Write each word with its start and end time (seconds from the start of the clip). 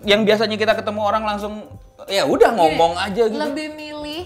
Yang 0.00 0.32
biasanya 0.32 0.56
kita 0.56 0.72
ketemu 0.80 1.00
orang 1.04 1.24
langsung 1.28 1.68
ya 2.08 2.24
udah 2.24 2.56
ngomong 2.56 2.96
aja 2.96 3.28
gitu. 3.28 3.36
Lebih 3.36 3.76
milih 3.76 4.24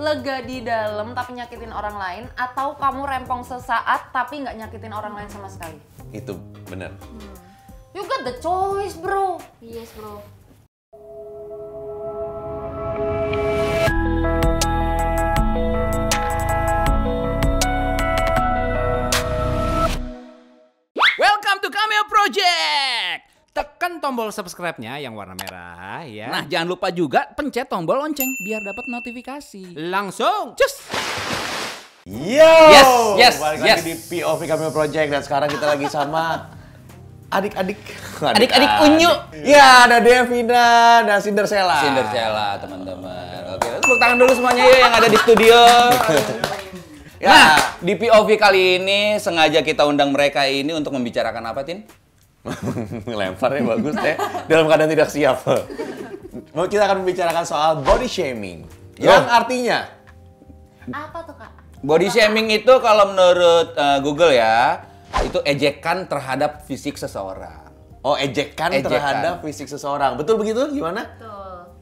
lega 0.00 0.40
di 0.40 0.64
dalam 0.64 1.12
tapi 1.12 1.36
nyakitin 1.36 1.68
orang 1.76 1.96
lain 2.00 2.24
atau 2.40 2.72
kamu 2.80 3.04
rempong 3.04 3.44
sesaat 3.44 4.08
tapi 4.16 4.40
nggak 4.40 4.56
nyakitin 4.64 4.96
orang 4.96 5.12
lain 5.12 5.28
sama 5.28 5.52
sekali. 5.52 5.76
Itu 6.08 6.40
bener. 6.72 6.88
You 7.92 8.08
got 8.08 8.24
the 8.24 8.40
choice, 8.40 8.96
bro. 8.96 9.44
Yes 9.60 9.92
bro. 9.92 10.24
Welcome 21.20 21.58
to 21.60 21.68
Cameo 21.68 22.08
Project. 22.08 23.03
Tekan 23.84 24.00
tombol 24.00 24.32
subscribe-nya 24.32 24.96
yang 24.96 25.12
warna 25.12 25.36
merah 25.36 26.08
ya. 26.08 26.32
Nah, 26.32 26.48
jangan 26.48 26.72
lupa 26.72 26.88
juga 26.88 27.28
pencet 27.36 27.68
tombol 27.68 28.00
lonceng 28.00 28.32
biar 28.40 28.64
dapat 28.64 28.88
notifikasi. 28.88 29.76
langsung 29.76 30.56
cus. 30.56 30.88
Yo, 32.08 32.48
Yes, 32.72 32.88
yes, 33.20 33.34
balik 33.36 33.60
yes. 33.60 33.76
lagi 33.76 33.84
di 33.84 33.94
POV 34.08 34.40
Cameo 34.48 34.72
Project 34.72 35.08
dan 35.12 35.20
sekarang 35.20 35.52
kita 35.52 35.68
lagi 35.68 35.84
sama 35.92 36.48
adik-adik. 37.28 37.76
Adik-adik 38.24 38.72
unyu. 38.88 39.12
Ya, 39.44 39.84
ada 39.84 40.00
Devina 40.00 41.04
dan 41.04 41.20
Cinderella. 41.20 41.76
Cinderella, 41.84 42.56
teman-teman. 42.56 43.52
Oke, 43.52 43.68
tepuk 43.84 44.00
tangan 44.00 44.16
dulu 44.16 44.32
semuanya 44.32 44.64
yuk 44.64 44.80
yang 44.80 44.94
ada 44.96 45.08
di 45.12 45.18
studio. 45.20 45.60
Ya. 47.24 47.32
Nah, 47.32 47.56
di 47.80 47.96
POV 47.96 48.36
kali 48.36 48.84
ini 48.84 49.16
sengaja 49.16 49.64
kita 49.64 49.88
undang 49.88 50.12
mereka 50.12 50.44
ini 50.44 50.76
untuk 50.76 50.92
membicarakan 50.92 51.56
apa, 51.56 51.64
Tin? 51.64 52.03
Lemparnya 53.08 53.62
bagus 53.66 53.94
deh. 53.96 54.16
Dalam 54.46 54.64
keadaan 54.66 54.90
tidak 54.90 55.08
siap. 55.08 55.38
Mau 56.52 56.66
kita 56.66 56.84
akan 56.84 57.02
membicarakan 57.02 57.44
soal 57.44 57.80
body 57.80 58.06
shaming. 58.06 58.68
Yang 58.94 59.24
artinya 59.26 59.78
Apa 60.86 61.24
tuh 61.24 61.34
kak? 61.34 61.50
Body 61.80 62.08
shaming 62.08 62.48
itu 62.48 62.72
kalau 62.78 63.10
menurut 63.10 63.72
eh, 63.72 63.98
Google 64.00 64.32
ya, 64.32 64.84
itu 65.20 65.40
ejekan 65.42 66.04
terhadap 66.04 66.64
fisik 66.64 66.94
seseorang. 66.94 67.64
oh 68.00 68.14
ejekan, 68.14 68.68
Ejekan. 68.68 68.84
terhadap 68.92 69.34
fisik 69.40 69.64
seseorang. 69.64 70.14
Betul 70.14 70.36
begitu? 70.36 70.60
Gimana? 70.70 71.08
Tuh. 71.16 71.33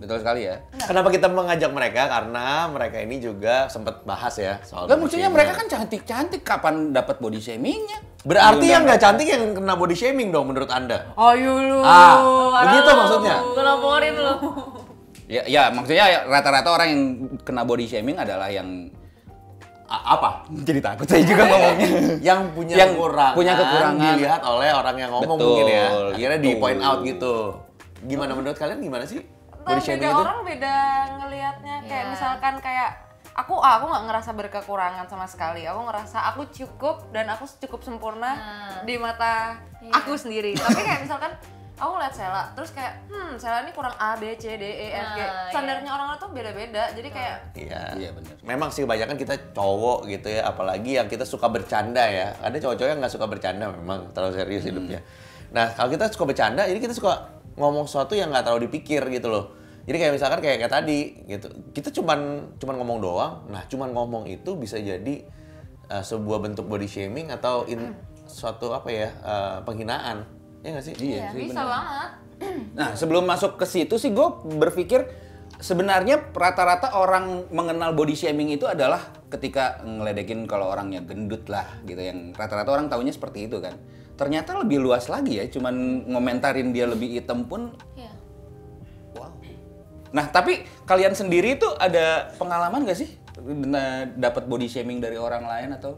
Betul 0.03 0.19
sekali 0.19 0.42
ya. 0.42 0.58
Kenapa 0.83 1.14
kita 1.14 1.31
mengajak 1.31 1.70
mereka? 1.70 2.11
Karena 2.11 2.67
mereka 2.67 2.98
ini 2.98 3.22
juga 3.22 3.70
sempat 3.70 4.03
bahas 4.03 4.34
ya 4.34 4.58
soal 4.67 4.91
maksudnya 4.91 5.31
shaming. 5.31 5.34
mereka 5.39 5.53
kan 5.55 5.67
cantik-cantik, 5.70 6.42
kapan 6.42 6.91
dapat 6.91 7.22
body 7.22 7.39
shamingnya? 7.39 8.03
Berarti 8.27 8.67
yang 8.67 8.83
nggak 8.83 8.98
cantik 8.98 9.30
yang 9.30 9.55
kena 9.55 9.78
body 9.78 9.95
shaming 9.95 10.34
dong 10.34 10.50
menurut 10.50 10.67
Anda? 10.75 11.14
Ayo 11.14 11.55
lu. 11.55 11.78
Ah, 11.86 12.19
begitu 12.67 12.91
maksudnya? 12.91 13.36
Ngelaporin 13.47 14.14
lu. 14.19 14.34
Ya, 15.30 15.42
ya 15.47 15.62
maksudnya 15.70 16.05
ya, 16.05 16.19
rata-rata 16.27 16.69
orang 16.69 16.89
yang 16.91 17.03
kena 17.41 17.62
body 17.62 17.86
shaming 17.86 18.19
adalah 18.19 18.50
yang 18.50 18.91
A- 19.86 20.17
apa? 20.17 20.30
Jadi 20.67 20.80
takut 20.80 21.06
saya 21.06 21.23
juga 21.23 21.47
ngomongnya. 21.47 21.89
Yang 22.33 22.41
punya 22.56 22.75
Yang 22.75 22.91
kekurangan, 22.97 23.34
punya 23.36 23.53
kekurangan. 23.55 24.03
dilihat 24.08 24.41
oleh 24.41 24.70
orang 24.73 24.97
yang 24.97 25.11
ngomong 25.12 25.36
Betul, 25.36 25.47
mungkin 25.47 25.67
ya. 25.69 25.86
Akhirnya 26.11 26.39
di 26.41 26.50
point 26.56 26.80
out 26.80 26.98
gitu. 27.05 27.34
Gimana 28.03 28.33
menurut 28.33 28.56
kalian 28.56 28.80
gimana 28.80 29.05
sih 29.05 29.20
Dan 29.62 29.68
body 29.68 29.80
shaming 29.80 30.00
beda 30.00 30.08
itu? 30.08 30.20
orang 30.20 30.38
beda 30.42 30.77
ngelihatnya 31.16 31.77
kayak 31.82 32.05
Iya. 32.05 32.10
misalkan 32.10 32.55
kayak 32.58 32.91
aku 33.32 33.55
ah, 33.56 33.78
aku 33.78 33.86
nggak 33.86 34.05
ngerasa 34.05 34.30
berkekurangan 34.34 35.06
sama 35.06 35.24
sekali 35.24 35.62
aku 35.62 35.80
ngerasa 35.82 36.18
aku 36.28 36.42
cukup 36.50 37.08
dan 37.10 37.27
aku 37.27 37.44
cukup 37.58 37.80
sempurna 37.80 38.30
Nah. 38.30 38.83
di 38.83 38.94
mata 38.96 39.56
Iya. 39.78 39.92
aku 39.94 40.14
sendiri 40.14 40.52
tapi 40.55 40.78
kayak 40.78 41.00
misalkan 41.00 41.33
aku 41.74 41.90
ngeliat 41.92 42.12
Sela 42.12 42.42
terus 42.52 42.70
kayak 42.70 42.92
hmm 43.06 43.34
Sela 43.34 43.62
ini 43.62 43.72
kurang 43.72 43.96
A 43.96 44.14
B 44.14 44.36
C 44.36 44.55
D 44.55 44.62
E 44.62 44.88
F 44.92 45.08
G 45.08 45.18
Nah, 45.18 45.48
standarnya 45.48 45.90
orang-orang 45.90 46.18
tuh 46.18 46.30
beda-beda 46.30 46.83
jadi 46.92 47.08
kayak 47.08 47.36
Iya. 47.55 47.83
Iya, 47.96 48.08
bener. 48.12 48.34
Memang 48.42 48.68
sih 48.68 48.83
kebanyakan 48.83 49.16
kita 49.16 49.34
cowok 49.52 50.06
gitu 50.06 50.28
ya, 50.28 50.42
apalagi 50.44 50.94
yang 50.94 51.06
kita 51.06 51.23
suka 51.23 51.46
bercanda 51.46 52.02
ya. 52.02 52.36
Ada 52.39 52.58
cowok-cowok 52.58 52.89
yang 52.89 53.00
nggak 53.00 53.11
suka 53.11 53.27
bercanda 53.27 53.64
memang 53.68 54.11
terlalu 54.11 54.34
serius 54.36 54.62
hidupnya. 54.62 55.00
Nah 55.50 55.68
kalau 55.70 55.89
kita 55.89 56.06
suka 56.08 56.24
bercanda, 56.27 56.62
jadi 56.64 56.79
kita 56.79 56.92
suka 56.92 57.12
ngomong 57.57 57.85
sesuatu 57.89 58.17
yang 58.17 58.33
nggak 58.33 58.48
terlalu 58.48 58.68
dipikir 58.70 59.02
gitu 59.13 59.29
loh. 59.29 59.57
Jadi 59.83 59.96
kayak 59.98 60.13
misalkan 60.14 60.39
kayak, 60.39 60.63
kayak 60.63 60.73
tadi 60.73 61.01
gitu, 61.27 61.51
kita 61.74 61.90
cuman 61.90 62.51
cuman 62.57 62.74
ngomong 62.79 62.98
doang. 63.02 63.33
Nah 63.51 63.67
cuman 63.67 63.90
ngomong 63.90 64.30
itu 64.30 64.55
bisa 64.55 64.79
jadi 64.79 65.27
uh, 65.91 66.05
sebuah 66.07 66.39
bentuk 66.39 66.70
body 66.70 66.86
shaming 66.86 67.35
atau 67.35 67.67
in, 67.67 67.91
suatu 68.30 68.70
apa 68.70 68.89
ya 68.95 69.11
uh, 69.27 69.58
penghinaan, 69.67 70.23
ya 70.62 70.68
nggak 70.70 70.85
sih? 70.86 70.95
Iya 70.95 71.35
sih, 71.35 71.51
bisa 71.51 71.67
bener. 71.67 71.74
banget 71.74 72.11
Nah, 72.74 72.95
sebelum 72.98 73.24
masuk 73.27 73.61
ke 73.61 73.67
situ 73.68 73.95
sih 73.98 74.11
gue 74.11 74.29
berpikir 74.58 75.07
sebenarnya 75.62 76.35
rata-rata 76.35 76.98
orang 76.98 77.46
mengenal 77.55 77.95
body 77.95 78.18
shaming 78.18 78.51
itu 78.51 78.67
adalah 78.67 79.14
ketika 79.30 79.79
ngeledekin 79.86 80.45
kalau 80.51 80.74
orangnya 80.74 81.07
gendut 81.07 81.46
lah 81.46 81.67
gitu 81.86 82.02
yang 82.02 82.35
rata-rata 82.35 82.70
orang 82.74 82.91
taunya 82.91 83.14
seperti 83.14 83.46
itu 83.46 83.62
kan. 83.62 83.79
Ternyata 84.22 84.55
lebih 84.62 84.78
luas 84.78 85.10
lagi 85.10 85.42
ya, 85.42 85.50
cuman 85.50 86.06
ngomentarin 86.06 86.70
dia 86.70 86.86
lebih 86.86 87.18
hitam 87.18 87.42
pun 87.42 87.74
Iya. 87.98 88.12
wow. 89.18 89.34
Nah, 90.14 90.30
tapi 90.30 90.62
kalian 90.86 91.18
sendiri 91.18 91.58
tuh 91.58 91.74
ada 91.74 92.30
pengalaman 92.38 92.86
gak 92.86 93.02
sih 93.02 93.11
Nah, 93.42 94.06
dapat 94.14 94.44
body 94.46 94.68
shaming 94.68 95.02
dari 95.02 95.16
orang 95.18 95.42
lain 95.42 95.74
atau 95.74 95.96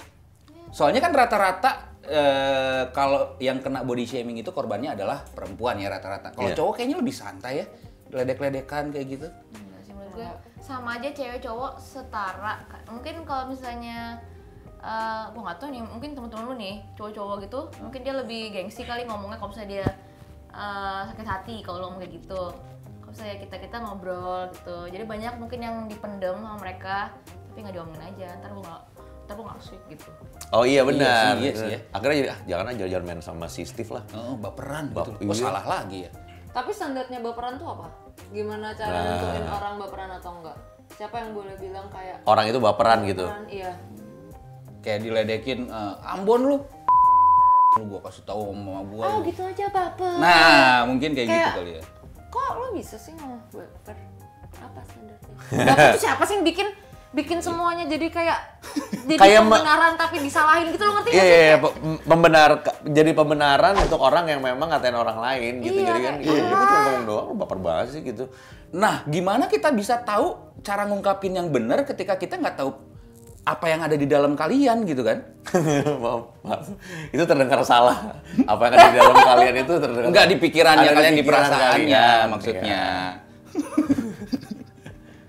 Soalnya 0.70 0.98
kan 0.98 1.14
rata-rata 1.14 1.94
eh, 2.02 2.90
kalau 2.90 3.38
yang 3.38 3.62
kena 3.62 3.80
body 3.80 4.04
shaming 4.04 4.36
itu 4.36 4.50
korbannya 4.50 4.92
adalah 4.92 5.22
perempuan 5.22 5.78
ya 5.78 5.86
rata-rata. 5.86 6.34
Kalau 6.34 6.50
Iya. 6.50 6.56
cowok 6.58 6.72
kayaknya 6.76 6.96
lebih 6.98 7.14
santai 7.14 7.52
ya, 7.62 7.66
ledek-ledekan 8.10 8.90
kayak 8.90 9.06
gitu. 9.06 9.28
Sih 9.86 9.92
menurut 9.94 10.12
gue 10.18 10.28
sama 10.58 10.98
aja 10.98 11.08
cewek 11.14 11.40
cowok 11.40 11.78
setara. 11.78 12.60
Mungkin 12.90 13.22
kalau 13.24 13.48
misalnya 13.48 14.18
eh 14.84 15.24
gue 15.32 15.40
nggak 15.40 15.56
tahu 15.56 15.68
nih, 15.70 15.80
mungkin 15.82 16.10
temen-temen 16.12 16.44
lu 16.44 16.54
nih 16.54 16.74
cowok-cowok 16.92 17.36
gitu, 17.42 17.60
mungkin 17.80 18.00
dia 18.00 18.12
lebih 18.12 18.52
gengsi 18.52 18.84
kali 18.84 19.02
ngomongnya 19.04 19.36
kalau 19.36 19.50
misalnya 19.50 19.70
dia 19.72 19.86
eh, 20.52 21.00
sakit 21.08 21.24
hati 21.24 21.56
kalau 21.60 21.76
lu 21.80 21.84
ngomong 21.88 22.04
kayak 22.04 22.14
gitu. 22.14 22.42
Kalau 23.00 23.10
misalnya 23.10 23.36
kita 23.38 23.56
kita 23.58 23.76
ngobrol 23.80 24.52
gitu, 24.52 24.76
jadi 24.86 25.04
banyak 25.04 25.32
mungkin 25.36 25.58
yang 25.58 25.76
dipendem 25.86 26.36
sama 26.36 26.60
mereka, 26.60 27.08
tapi 27.48 27.58
nggak 27.60 27.74
diomongin 27.74 28.04
aja. 28.04 28.28
Ntar 28.38 28.50
gue 28.50 28.60
nggak, 28.60 28.82
ntar 29.24 29.32
gue 29.32 29.44
nggak 29.44 29.58
asik 29.58 29.80
gitu. 29.88 30.08
Oh 30.50 30.64
iya 30.64 30.84
benar. 30.84 31.32
Iya 31.36 31.40
sih, 31.40 31.40
iya 31.40 31.52
sih 31.56 31.68
ya. 31.70 31.78
Akhirnya 31.90 32.16
jadi 32.18 32.28
ah, 32.28 32.38
jangan 32.44 32.66
aja 32.68 32.84
jangan 32.86 33.04
main 33.04 33.20
sama 33.20 33.46
si 33.46 33.62
Steve 33.64 33.88
lah. 33.88 34.04
Oh, 34.12 34.36
baperan 34.36 34.92
Bap- 34.92 35.16
gitu. 35.16 35.24
Oh, 35.24 35.32
iya. 35.32 35.42
salah 35.42 35.64
lagi 35.64 36.00
ya. 36.04 36.12
tapi 36.54 36.70
standarnya 36.70 37.18
baperan 37.18 37.58
tuh 37.58 37.66
apa 37.66 37.90
gimana 38.30 38.70
cara 38.70 38.94
Nah. 38.94 39.02
nentuin 39.10 39.42
orang 39.42 39.74
baperan 39.74 40.06
atau 40.14 40.38
enggak 40.38 40.54
siapa 40.86 41.18
yang 41.18 41.34
boleh 41.34 41.50
bilang 41.58 41.90
kayak 41.90 42.22
Orang 42.22 42.46
itu 42.46 42.62
baperan 42.62 43.02
gitu. 43.02 43.26
baperan 43.26 43.42
iya 43.50 43.74
Kayak 44.84 45.00
diledekin 45.00 45.66
eh, 45.66 45.94
Ambon 46.04 46.40
lu. 46.44 46.56
Lu 47.74 47.82
gua 47.88 48.00
kasih 48.04 48.22
tahu 48.22 48.52
sama 48.52 48.84
gua. 48.84 49.02
Oh 49.08 49.16
lu. 49.18 49.26
gitu 49.26 49.42
aja 49.42 49.66
baper. 49.66 50.20
Nah, 50.20 50.84
mungkin 50.84 51.16
kayak, 51.16 51.26
gitu 51.26 51.34
Kayak- 51.34 51.56
kali 51.56 51.72
ya. 51.74 51.84
kok 52.28 52.50
lo 52.58 52.66
bisa 52.74 52.98
sih 52.98 53.14
ngomong 53.14 53.46
baper 53.48 53.94
apa 54.58 54.80
standarnya 54.82 55.38
baper 55.70 55.86
tuh 55.94 56.02
siapa 56.02 56.22
sih 56.26 56.34
yang 56.34 56.42
bikin 56.42 56.66
bikin 57.14 57.38
semuanya 57.38 57.86
jadi 57.86 58.10
kayak 58.10 58.38
jadi 59.06 59.22
Kayak 59.22 59.46
pembenaran 59.46 59.94
tapi 59.94 60.18
disalahin 60.18 60.74
gitu 60.74 60.82
lo 60.82 60.98
ngerti 60.98 61.10
Iya, 61.10 61.14
gak 61.14 61.22
sih 61.22 61.30
iya, 61.30 61.46
iya, 61.46 61.56
pembenar 62.02 62.50
jadi 62.82 63.10
pembenaran 63.14 63.74
untuk 63.78 64.02
orang 64.02 64.26
yang 64.26 64.42
memang 64.42 64.66
ngatain 64.66 64.98
orang 64.98 65.18
lain 65.22 65.52
gitu. 65.62 65.78
Iya, 65.78 65.86
jadi 65.94 66.00
kan, 66.02 66.14
kayak, 66.18 66.26
iya, 66.26 66.42
dia 66.42 66.56
cuma 66.58 66.78
ngomong 66.82 67.04
doang, 67.06 67.26
lu 67.30 67.34
baper 67.38 67.58
banget 67.62 67.86
sih 67.94 68.00
gitu. 68.02 68.24
Nah, 68.74 69.06
gimana 69.06 69.46
kita 69.46 69.70
bisa 69.70 70.02
tahu 70.02 70.26
cara 70.66 70.90
ngungkapin 70.90 71.38
yang 71.38 71.54
benar 71.54 71.86
ketika 71.86 72.18
kita 72.18 72.34
nggak 72.34 72.58
tahu 72.58 72.74
apa 73.44 73.66
yang 73.66 73.80
ada 73.80 73.92
di 73.92 74.04
dalam 74.04 74.32
kalian 74.32 74.82
gitu 74.82 75.00
kan? 75.00 75.20
maaf, 76.02 76.32
maaf. 76.40 76.64
Itu 77.08 77.22
terdengar 77.22 77.60
salah. 77.60 78.16
Apa 78.42 78.62
yang 78.62 78.72
ada 78.74 78.86
di 78.86 78.96
dalam 78.96 79.16
kalian 79.16 79.54
itu 79.58 79.72
terdengar 79.74 80.08
Enggak 80.08 80.26
di 80.26 80.36
pikirannya 80.38 80.80
Ada 80.82 80.94
kalian, 80.94 81.12
di 81.12 81.16
pikiran 81.18 81.28
perasaannya 81.44 81.76
kalian, 81.76 82.24
maksudnya. 82.28 82.82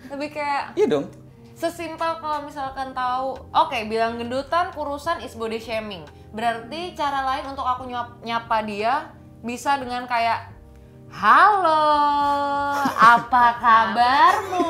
lebih 0.08 0.30
kayak 0.32 0.64
Iya 0.74 0.88
dong. 0.88 1.06
sesimpel 1.54 2.20
kalau 2.20 2.44
misalkan 2.44 2.92
tahu 2.92 3.36
oke 3.50 3.78
bilang 3.86 4.16
gendutan 4.16 4.72
kurusan 4.72 5.20
is 5.20 5.32
body 5.34 5.56
shaming 5.58 6.04
berarti 6.32 6.92
cara 6.94 7.24
lain 7.26 7.48
untuk 7.48 7.64
aku 7.64 7.84
nyap- 7.86 8.20
nyapa 8.22 8.64
dia 8.64 9.12
bisa 9.40 9.76
dengan 9.76 10.04
kayak 10.06 10.52
halo 11.10 11.84
apa 12.96 13.46
kabarmu 13.56 14.68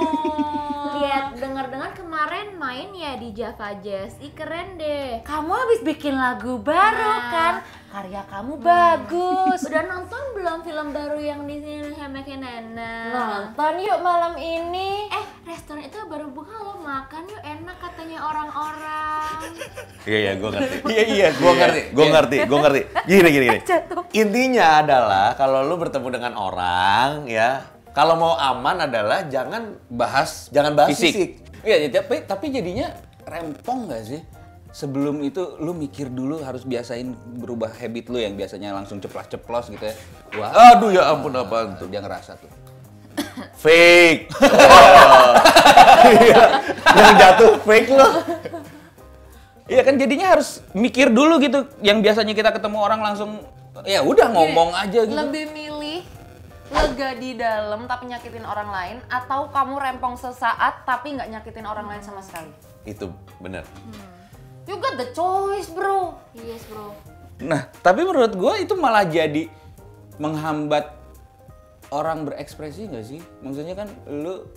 Lihat 1.05 1.37
dengar-dengar 1.37 1.93
kemarin 1.93 2.47
main 2.55 2.89
ya 2.91 3.13
di 3.13 3.29
Java 3.29 3.77
Jazz. 3.77 4.17
Ih 4.17 4.33
keren 4.33 4.73
deh. 4.75 5.21
Kamu 5.21 5.47
habis 5.47 5.81
bikin 5.81 6.13
lagu 6.13 6.57
baru 6.59 6.81
Nah. 7.05 7.29
kan? 7.29 7.53
Karya 7.87 8.25
kamu 8.25 8.57
bagus. 8.59 9.61
Udah 9.61 9.85
nonton 9.85 10.23
belum 10.35 10.57
film 10.61 10.87
baru 10.91 11.15
yang 11.15 11.41
di 11.43 11.57
sini 11.57 11.93
Hemeke 11.93 12.35
Nana? 12.35 12.93
nonton 13.07 13.73
yuk 13.79 14.01
malam 14.01 14.33
ini 14.35 15.07
Eh, 15.07 15.25
restoran 15.45 15.79
itu 15.79 15.95
baru 16.03 16.27
buka 16.27 16.51
lo 16.57 16.75
makan 16.77 17.23
yuk 17.23 17.39
enak 17.39 17.77
katanya 17.77 18.19
orang-orang 18.19 19.55
Iya 20.03 20.17
iya 20.19 20.31
gue 20.35 20.49
ngerti. 20.49 20.75
Iya, 20.85 21.03
iya, 21.07 21.27
gue 21.31 21.45
iya. 21.45 21.57
ngerti, 21.57 21.81
gue 21.89 22.05
ngerti, 22.07 22.37
gue 22.43 22.59
ngerti. 22.59 22.81
Gini 23.05 23.19
gini 23.25 23.45
gini. 23.47 23.59
Intinya 24.21 24.67
adalah 24.77 25.27
kalau 25.33 25.63
lu 25.63 25.75
bertemu 25.75 26.07
dengan 26.11 26.33
orang 26.35 27.25
ya, 27.25 27.63
kalau 27.95 28.19
mau 28.19 28.35
aman 28.35 28.91
adalah 28.91 29.23
jangan 29.31 29.79
bahas 29.87 30.51
Jangan 30.51 30.75
bahas 30.75 30.91
fisik. 30.91 31.39
Iya, 31.63 31.87
ya, 31.87 32.03
tapi 32.03 32.27
tapi 32.27 32.45
jadinya 32.51 32.91
rempong 33.23 33.87
nggak 33.87 34.03
sih? 34.03 34.21
Sebelum 34.75 35.23
itu 35.23 35.55
lu 35.63 35.71
mikir 35.71 36.11
dulu 36.11 36.43
harus 36.43 36.67
biasain 36.67 37.15
berubah 37.39 37.71
habit 37.71 38.11
lu 38.11 38.19
yang 38.19 38.35
biasanya 38.35 38.75
langsung 38.75 38.99
ceplas-ceplos 38.99 39.71
gitu 39.71 39.87
ya. 39.87 39.95
Wah, 40.35 40.75
Aduh 40.75 40.91
ya 40.91 41.15
ampun 41.15 41.31
apaan 41.39 41.79
tuh 41.79 41.87
tuh. 41.87 41.95
dia 41.95 42.03
ngerasa 42.03 42.35
tuh. 42.35 42.51
Fake. 43.63 44.27
Oh. 44.43 45.33
Iya. 46.05 46.61
Yang 46.93 47.13
jatuh 47.17 47.51
fake 47.65 47.89
lo. 47.97 48.07
Iya 49.65 49.81
kan 49.81 49.97
jadinya 49.97 50.37
harus 50.37 50.61
mikir 50.77 51.09
dulu 51.09 51.41
gitu. 51.41 51.65
Yang 51.81 51.97
biasanya 52.05 52.33
kita 52.37 52.53
ketemu 52.53 52.77
orang 52.77 53.01
langsung 53.01 53.41
ya 53.89 54.05
udah 54.05 54.29
ngomong 54.29 54.69
aja 54.77 55.01
gitu. 55.01 55.17
Lebih 55.17 55.49
milih 55.49 55.74
lega 56.73 57.09
di 57.17 57.37
dalam 57.37 57.85
tapi 57.85 58.09
nyakitin 58.09 58.41
orang 58.41 58.69
lain 58.73 58.97
atau 59.05 59.49
kamu 59.53 59.77
rempong 59.77 60.17
sesaat 60.17 60.85
tapi 60.87 61.13
nggak 61.13 61.29
nyakitin 61.29 61.65
orang 61.65 61.85
lain 61.85 62.01
sama 62.01 62.25
sekali. 62.25 62.49
Itu 62.85 63.13
benar. 63.37 63.65
You 64.65 64.81
got 64.81 64.97
the 64.97 65.13
choice, 65.13 65.69
bro. 65.69 66.17
yes 66.33 66.65
bro 66.65 66.89
Nah, 67.37 67.69
tapi 67.85 68.01
menurut 68.01 68.33
gue 68.33 68.53
itu 68.65 68.73
malah 68.73 69.05
jadi 69.05 69.51
menghambat 70.17 70.89
orang 71.91 72.25
berekspresi 72.25 72.89
nggak 72.89 73.05
sih? 73.05 73.21
Maksudnya 73.43 73.75
kan 73.77 73.91
lu 74.07 74.47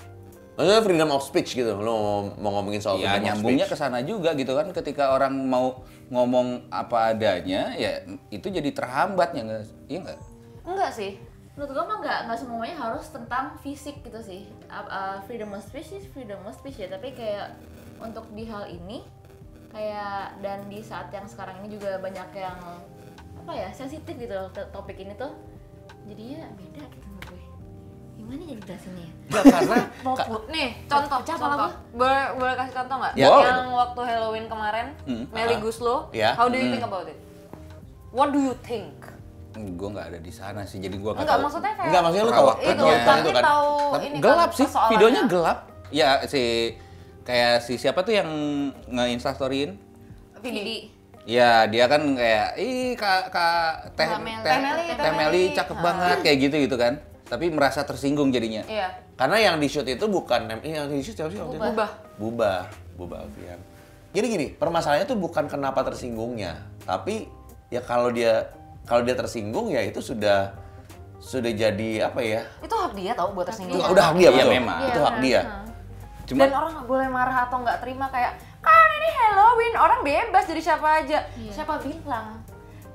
Maksudnya 0.59 0.83
freedom 0.83 1.11
of 1.15 1.23
speech 1.23 1.55
gitu. 1.55 1.71
Lo 1.79 1.95
mau, 1.95 2.19
mau 2.35 2.51
ngomongin 2.59 2.83
soal 2.83 2.99
ya 2.99 3.15
freedom 3.15 3.31
nyambungnya 3.31 3.67
ke 3.71 3.79
sana 3.79 4.03
juga 4.03 4.35
gitu 4.35 4.59
kan 4.59 4.75
ketika 4.75 5.15
orang 5.15 5.39
mau 5.47 5.87
ngomong 6.11 6.67
apa 6.75 7.15
adanya 7.15 7.79
ya 7.79 8.03
itu 8.35 8.51
jadi 8.51 8.67
terhambat 8.75 9.39
ya 9.39 9.43
nggak? 9.47 9.63
Iya 9.87 9.99
nggak? 10.03 10.19
Enggak 10.67 10.91
sih. 10.91 11.15
Menurut 11.59 11.71
gue 11.73 11.85
mah 11.85 11.99
nggak 11.99 12.19
nggak 12.25 12.39
semuanya 12.39 12.77
harus 12.79 13.07
tentang 13.09 13.59
fisik 13.59 13.99
gitu 14.01 14.21
sih 14.21 14.47
Uh, 14.69 14.85
uh, 14.87 15.17
freedom 15.25 15.51
of 15.51 15.61
speech 15.61 15.91
is 15.91 16.07
freedom 16.07 16.39
of 16.41 16.55
speech 16.55 16.79
ya 16.79 16.87
tapi 16.87 17.11
kayak 17.11 17.59
untuk 17.99 18.31
di 18.31 18.47
hal 18.47 18.63
ini 18.65 19.03
kayak 19.69 20.39
dan 20.39 20.63
di 20.67 20.79
saat 20.79 21.11
yang 21.11 21.25
sekarang 21.25 21.59
ini 21.59 21.75
juga 21.75 21.99
banyak 21.99 22.29
yang 22.33 22.55
apa 23.37 23.53
ya 23.55 23.69
sensitif 23.73 24.13
gitu 24.13 24.31
loh 24.31 24.47
topik 24.71 24.95
ini 24.97 25.13
tuh 25.15 25.35
jadinya 26.05 26.47
beda 26.55 26.85
gitu 26.87 27.07
menurut 27.07 27.27
gue 27.27 27.41
gimana 28.15 28.43
jadi 28.45 28.63
jelasinnya 28.63 29.03
ya 29.03 29.13
Nggak 29.29 29.45
karena 29.51 29.77
Ka- 30.21 30.29
Nih, 30.49 30.69
contoh, 30.87 31.19
contoh. 31.23 31.49
apa? 31.51 31.69
Boleh, 31.93 32.23
boleh 32.35 32.55
kasih 32.55 32.75
contoh 32.75 32.97
nggak? 32.99 33.13
Ya. 33.15 33.29
Yang 33.29 33.61
waktu 33.71 34.01
Halloween 34.05 34.47
kemarin, 34.47 34.87
Hmm. 35.05 35.25
Melly 35.29 35.57
Ah. 35.57 35.61
Guslo, 35.61 35.97
Ya. 36.11 36.31
how 36.33 36.47
do 36.47 36.55
you 36.55 36.69
think 36.71 36.83
about 36.83 37.05
it? 37.05 37.19
What 38.09 38.31
do 38.31 38.41
you 38.41 38.55
think? 38.61 38.93
Gue 39.65 39.89
nggak 39.91 40.07
ada 40.15 40.19
di 40.23 40.33
sana 40.33 40.63
sih 40.63 40.79
jadi 40.79 40.95
gue 40.95 41.13
nggak 41.15 41.39
maksudnya 41.43 41.73
kayak 41.75 41.89
Enggak, 41.91 42.03
maksudnya 42.05 42.25
lu 42.25 42.33
tahu 42.33 42.49
itu, 42.59 42.85
itu 42.87 43.31
kan. 43.33 43.43
tahu 43.43 43.73
Tapi 43.89 44.07
ini 44.07 44.19
gelap 44.21 44.51
kan, 44.51 44.59
sih, 44.59 44.69
videonya 44.93 45.23
gelap. 45.27 45.59
Ya 45.89 46.09
si 46.29 46.43
kayak 47.25 47.55
si 47.65 47.75
siapa 47.81 48.05
tuh 48.05 48.13
yang 48.17 48.29
nge-instastoryin? 48.89 49.77
Vidi. 50.41 50.93
Ya 51.29 51.69
dia 51.69 51.85
kan 51.89 52.01
kayak 52.17 52.57
ih 52.57 52.97
kak 52.97 53.29
kak 53.29 53.93
teh 53.97 54.09
teh 54.09 54.17
Teh 54.97 55.13
Meli, 55.13 55.53
teh 55.53 55.61
cakep 55.61 55.77
banget 55.77 56.19
kayak 56.25 56.39
gitu 56.49 56.57
gitu 56.65 56.77
kan. 56.81 57.01
Tapi 57.29 57.53
merasa 57.53 57.85
tersinggung 57.85 58.33
jadinya. 58.33 58.65
Iya. 58.65 58.89
Karena 59.19 59.37
yang 59.37 59.57
di 59.61 59.69
shoot 59.69 59.85
itu 59.85 60.09
bukan 60.09 60.49
ini 60.65 60.79
yang 60.79 60.89
di 60.89 61.05
shoot 61.05 61.19
siapa 61.19 61.29
sih 61.29 61.41
waktu 61.43 61.61
itu? 61.61 61.69
Bubah. 61.69 61.91
Bubah, 62.17 62.61
Bubah 62.97 63.19
Alfian. 63.29 63.61
Jadi 64.17 64.27
gini, 64.33 64.47
permasalahannya 64.57 65.05
tuh 65.05 65.21
bukan 65.21 65.45
kenapa 65.53 65.85
tersinggungnya, 65.85 66.65
tapi 66.89 67.29
ya 67.69 67.85
kalau 67.85 68.09
dia 68.09 68.49
kalau 68.89 69.05
dia 69.05 69.13
tersinggung 69.13 69.69
ya 69.69 69.85
itu 69.85 70.01
sudah 70.01 70.57
sudah 71.19 71.53
jadi 71.53 72.09
apa 72.09 72.21
ya? 72.25 72.41
Itu 72.59 72.73
hak 72.73 72.97
dia 72.97 73.13
tau 73.13 73.31
buat 73.31 73.45
Itu 73.45 73.51
tersinggung. 73.53 73.85
udah 73.85 74.05
hak 74.09 74.15
dia 74.17 74.25
Iya, 74.25 74.37
betul. 74.39 74.53
memang. 74.55 74.79
Itu 74.89 75.01
hak 75.03 75.17
dia. 75.21 75.41
Cuma 76.25 76.41
Dan 76.41 76.51
orang 76.53 76.71
nggak 76.75 76.89
boleh 76.89 77.09
marah 77.09 77.39
atau 77.45 77.57
nggak 77.61 77.79
terima 77.81 78.07
kayak 78.09 78.33
kan 78.59 78.89
ini 78.91 79.09
Halloween 79.15 79.75
orang 79.77 80.01
bebas 80.03 80.45
jadi 80.45 80.63
siapa 80.63 80.89
aja. 80.99 81.19
Iya. 81.35 81.53
Siapa 81.53 81.81
bilang? 81.81 82.41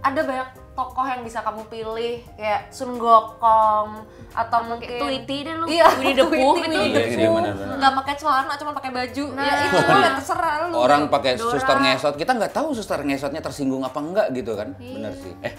Ada 0.01 0.21
banyak 0.21 0.49
tokoh 0.73 1.05
yang 1.05 1.21
bisa 1.21 1.45
kamu 1.45 1.69
pilih 1.69 2.25
kayak 2.33 2.73
Sun 2.73 2.97
Gokong 2.97 3.89
atau 4.33 4.59
mungkin 4.65 4.89
Tweety 4.97 5.45
deh 5.45 5.53
lu. 5.53 5.65
Iya, 5.69 5.85
Winnie 6.01 6.17
the 6.17 6.25
Pooh 6.25 6.57
the 6.57 6.69
Iya, 6.73 7.03
iya. 7.13 7.29
Nggak 7.77 7.93
pakai 8.01 8.13
celana, 8.17 8.53
cuma 8.57 8.73
pakai 8.73 8.89
baju. 8.89 9.25
Nah. 9.37 9.45
Ya 9.45 9.53
itu 9.69 9.77
boleh 9.85 10.11
terserah 10.17 10.53
lu. 10.65 10.75
orang 10.81 11.01
pakai 11.13 11.37
Dora. 11.37 11.53
suster 11.53 11.77
ngesot, 11.77 12.15
kita 12.17 12.31
nggak 12.33 12.53
tahu 12.57 12.73
suster 12.73 12.99
ngesotnya 13.05 13.41
tersinggung 13.45 13.85
apa 13.85 13.99
enggak 14.01 14.27
gitu 14.33 14.57
kan. 14.57 14.73
Iya. 14.81 14.93
Bener 14.97 15.13
sih. 15.13 15.33
Eh, 15.45 15.53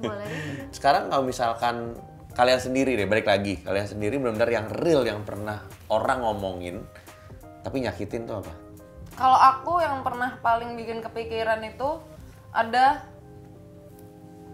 boleh. 0.00 0.26
Sekarang 0.72 1.12
kalau 1.12 1.24
misalkan 1.28 1.92
kalian 2.32 2.60
sendiri 2.60 2.96
deh, 2.96 3.04
balik 3.04 3.28
lagi, 3.28 3.60
kalian 3.60 3.84
sendiri 3.84 4.16
benar-benar 4.16 4.48
yang 4.48 4.66
real 4.72 5.04
yang 5.04 5.20
pernah 5.20 5.60
orang 5.92 6.24
ngomongin 6.24 6.80
tapi 7.60 7.84
nyakitin 7.84 8.24
tuh 8.24 8.40
apa? 8.40 8.52
Kalau 9.20 9.36
aku 9.36 9.84
yang 9.84 10.00
pernah 10.00 10.40
paling 10.40 10.72
bikin 10.80 11.04
kepikiran 11.04 11.60
itu 11.60 12.00
ada 12.56 13.04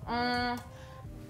hmm, 0.07 0.51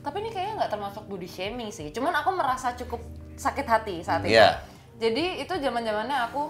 tapi 0.07 0.17
ini 0.23 0.31
kayaknya 0.31 0.55
nggak 0.65 0.73
termasuk 0.73 1.03
body 1.11 1.27
shaming 1.27 1.71
sih. 1.75 1.91
Cuman 1.91 2.15
aku 2.15 2.31
merasa 2.37 2.73
cukup 2.79 3.03
sakit 3.35 3.67
hati 3.67 3.95
saat 4.07 4.23
itu. 4.23 4.39
Iya. 4.39 4.63
Jadi 4.97 5.45
itu 5.45 5.53
zaman 5.61 5.83
zamannya 5.85 6.17
aku 6.31 6.49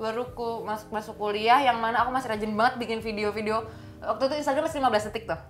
baru 0.00 0.32
ku 0.32 0.64
masuk 0.64 0.88
masuk 0.90 1.14
kuliah 1.20 1.60
yang 1.60 1.76
mana 1.76 2.02
aku 2.02 2.10
masih 2.10 2.32
rajin 2.32 2.52
banget 2.56 2.80
bikin 2.80 2.98
video-video. 3.04 3.68
Waktu 4.00 4.32
itu 4.32 4.34
Instagram 4.40 4.64
masih 4.64 4.80
15 4.80 5.06
detik 5.12 5.24
tuh. 5.28 5.40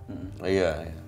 Oh, 0.43 0.49
iya, 0.51 0.83
iya. 0.83 1.01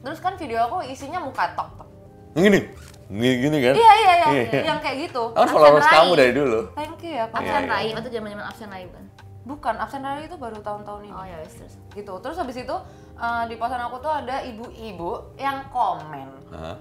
Terus 0.00 0.18
kan 0.24 0.40
video 0.40 0.64
aku 0.64 0.80
isinya 0.88 1.20
muka 1.20 1.52
tok 1.52 1.68
tok. 1.76 1.88
Gini, 2.32 2.64
gini, 3.12 3.34
gini 3.44 3.56
kan? 3.60 3.74
Iya 3.76 3.92
iya 3.92 4.12
iya, 4.16 4.28
Iya. 4.32 4.62
yang 4.72 4.80
kayak 4.80 4.96
gitu. 5.10 5.22
Aku 5.36 5.44
kan 5.44 5.48
followers 5.52 5.88
kamu 5.92 6.12
dari 6.16 6.32
dulu. 6.32 6.60
Thank 6.72 7.04
you 7.04 7.12
ya. 7.12 7.28
Kak. 7.28 7.44
Absen 7.44 7.64
iya. 7.66 7.68
Rai, 7.68 7.88
itu 7.92 8.08
zaman-zaman 8.08 8.44
absen 8.48 8.68
Rai 8.72 8.84
kan. 8.88 9.04
Bukan, 9.48 9.80
absen 9.80 10.04
dari 10.04 10.28
itu 10.28 10.36
baru 10.36 10.60
tahun-tahun 10.60 11.08
ini. 11.08 11.14
Oh 11.16 11.24
ya 11.24 11.40
terus. 11.40 11.80
gitu. 11.96 12.12
Terus 12.20 12.36
habis 12.36 12.56
itu 12.60 12.76
eh, 13.16 13.42
di 13.48 13.56
posan 13.56 13.80
aku 13.80 13.96
tuh 14.04 14.12
ada 14.12 14.44
ibu-ibu 14.44 15.32
yang 15.40 15.64
komen. 15.72 16.28
Hah? 16.52 16.76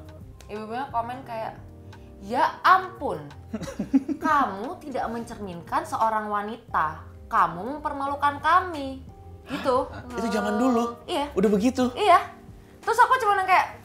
ibu-ibunya 0.48 0.88
komen 0.92 1.28
kayak 1.28 1.60
ya 2.24 2.58
ampun 2.66 3.20
kamu 4.26 4.80
tidak 4.84 5.06
mencerminkan 5.12 5.84
seorang 5.84 6.32
wanita. 6.32 7.04
Kamu 7.28 7.80
mempermalukan 7.80 8.40
kami. 8.40 9.04
Gitu. 9.48 9.76
Itu 10.16 10.28
zaman 10.32 10.56
dulu. 10.60 10.96
iya. 11.08 11.28
Udah 11.36 11.50
begitu. 11.52 11.92
iya. 11.96 12.24
Terus 12.84 13.00
aku 13.04 13.20
cuma 13.20 13.44
kayak 13.44 13.80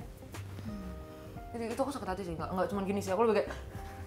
itu, 1.53 1.75
itu 1.75 1.81
aku 1.83 1.91
sakit 1.91 2.09
hati 2.09 2.23
sih. 2.23 2.35
Nggak 2.39 2.51
nggak 2.55 2.69
cuma 2.71 2.81
gini 2.87 3.03
sih. 3.03 3.11
Aku 3.11 3.27
lebih 3.27 3.43
kayak 3.43 3.51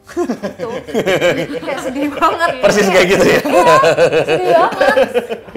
itu 0.05 1.57
kayak 1.65 1.81
sedih 1.81 2.07
banget. 2.13 2.49
Persis 2.61 2.87
kayak 2.87 3.07
gitu 3.09 3.25
ya. 3.25 3.41
sedih 4.25 4.49
banget. 4.53 4.97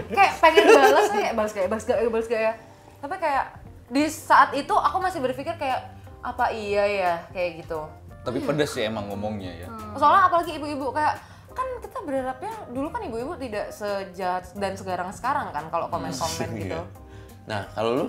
Kayak 0.09 0.33
pengen 0.41 0.65
balas 0.73 1.09
kayak 1.13 1.33
balas 1.37 1.53
kayak 1.53 1.69
balas 1.69 1.85
gak 1.85 1.99
ya 2.01 2.09
balas 2.09 2.27
gak 2.27 2.43
ya 2.43 2.53
tapi 2.99 3.15
kayak 3.23 3.45
di 3.89 4.05
saat 4.11 4.51
itu 4.53 4.75
aku 4.75 4.99
masih 5.01 5.23
berpikir 5.23 5.55
kayak 5.57 5.95
apa 6.21 6.51
iya 6.53 6.85
ya? 6.85 7.15
Kayak 7.31 7.65
gitu. 7.65 7.87
Tapi 8.27 8.39
pedes 8.43 8.75
sih 8.75 8.85
emang 8.85 9.09
ngomongnya 9.09 9.65
ya. 9.65 9.69
soalnya 9.97 10.29
apalagi 10.29 10.59
ibu-ibu 10.61 10.93
kayak 10.93 11.17
kan 11.57 11.69
kita 11.83 11.99
berharapnya 12.05 12.53
dulu 12.71 12.89
kan 12.93 13.03
ibu-ibu 13.03 13.33
tidak 13.41 13.73
sejahat 13.73 14.47
dan 14.55 14.77
segarang 14.79 15.11
sekarang 15.11 15.49
kan 15.51 15.67
kalau 15.73 15.89
komen-komen 15.89 16.49
gitu. 16.59 16.77
Iya. 16.77 16.83
Nah, 17.49 17.63
kalau 17.73 17.91
lu? 17.97 18.07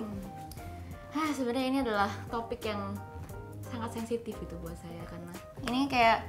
Hah, 1.10 1.30
sebenarnya 1.34 1.66
ini 1.66 1.78
adalah 1.82 2.10
topik 2.30 2.62
yang 2.62 2.94
sangat 3.70 3.90
sensitif 3.94 4.34
itu 4.34 4.54
buat 4.58 4.74
saya 4.76 5.02
karena 5.06 5.32
ini 5.70 5.86
kayak 5.86 6.26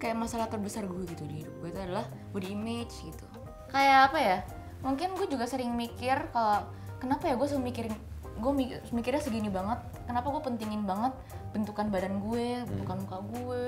kayak 0.00 0.16
masalah 0.16 0.48
terbesar 0.48 0.88
gue 0.88 1.02
gitu 1.04 1.28
di 1.28 1.44
hidup 1.44 1.54
gue 1.60 1.68
itu 1.74 1.80
adalah 1.82 2.06
body 2.32 2.48
image 2.56 2.94
gitu. 3.04 3.26
Kayak 3.68 4.10
apa 4.10 4.18
ya? 4.18 4.38
Mungkin 4.80 5.12
gue 5.18 5.26
juga 5.28 5.44
sering 5.44 5.76
mikir 5.76 6.32
kalau 6.32 6.64
kenapa 7.02 7.28
ya 7.28 7.36
gue 7.36 7.46
selalu 7.46 7.68
mikirin 7.68 7.94
gue 8.40 8.52
mik- 8.56 8.88
mikirnya 8.96 9.20
segini 9.20 9.52
banget. 9.52 9.76
Kenapa 10.08 10.32
gue 10.32 10.40
pentingin 10.40 10.88
banget 10.88 11.12
bentukan 11.52 11.92
badan 11.92 12.24
gue, 12.24 12.64
bentukan 12.64 12.96
muka 13.04 13.18
gue. 13.28 13.64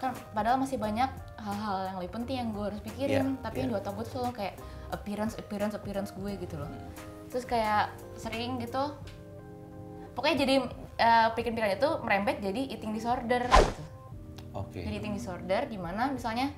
Kan 0.00 0.16
padahal 0.32 0.56
masih 0.56 0.80
banyak 0.80 1.12
hal-hal 1.36 1.92
yang 1.92 1.96
lebih 2.00 2.12
penting 2.16 2.36
yang 2.40 2.48
gue 2.56 2.64
harus 2.64 2.80
pikirin, 2.80 3.36
Iya, 3.36 3.42
tapi 3.44 3.56
yang 3.62 3.68
di 3.68 3.76
otak 3.76 3.92
gue 4.00 4.04
tuh 4.08 4.12
selalu 4.16 4.32
kayak 4.32 4.54
appearance, 4.96 5.34
appearance, 5.36 5.74
appearance 5.76 6.10
gue 6.16 6.32
gitu 6.40 6.56
loh. 6.56 6.70
Terus 7.28 7.44
kayak 7.44 7.92
sering 8.16 8.56
gitu 8.64 8.96
pokoknya 10.14 10.46
jadi 10.46 10.54
eh, 10.98 11.28
pikiran-pikiran 11.34 11.78
itu 11.78 11.90
merembet 12.02 12.36
jadi 12.42 12.60
eating 12.74 12.92
disorder 12.94 13.42
gitu. 13.46 13.82
Oke. 14.54 14.80
Jadi 14.82 14.94
eating 15.02 15.14
disorder 15.18 15.66
di 15.66 15.78
mana 15.78 16.10
misalnya 16.14 16.54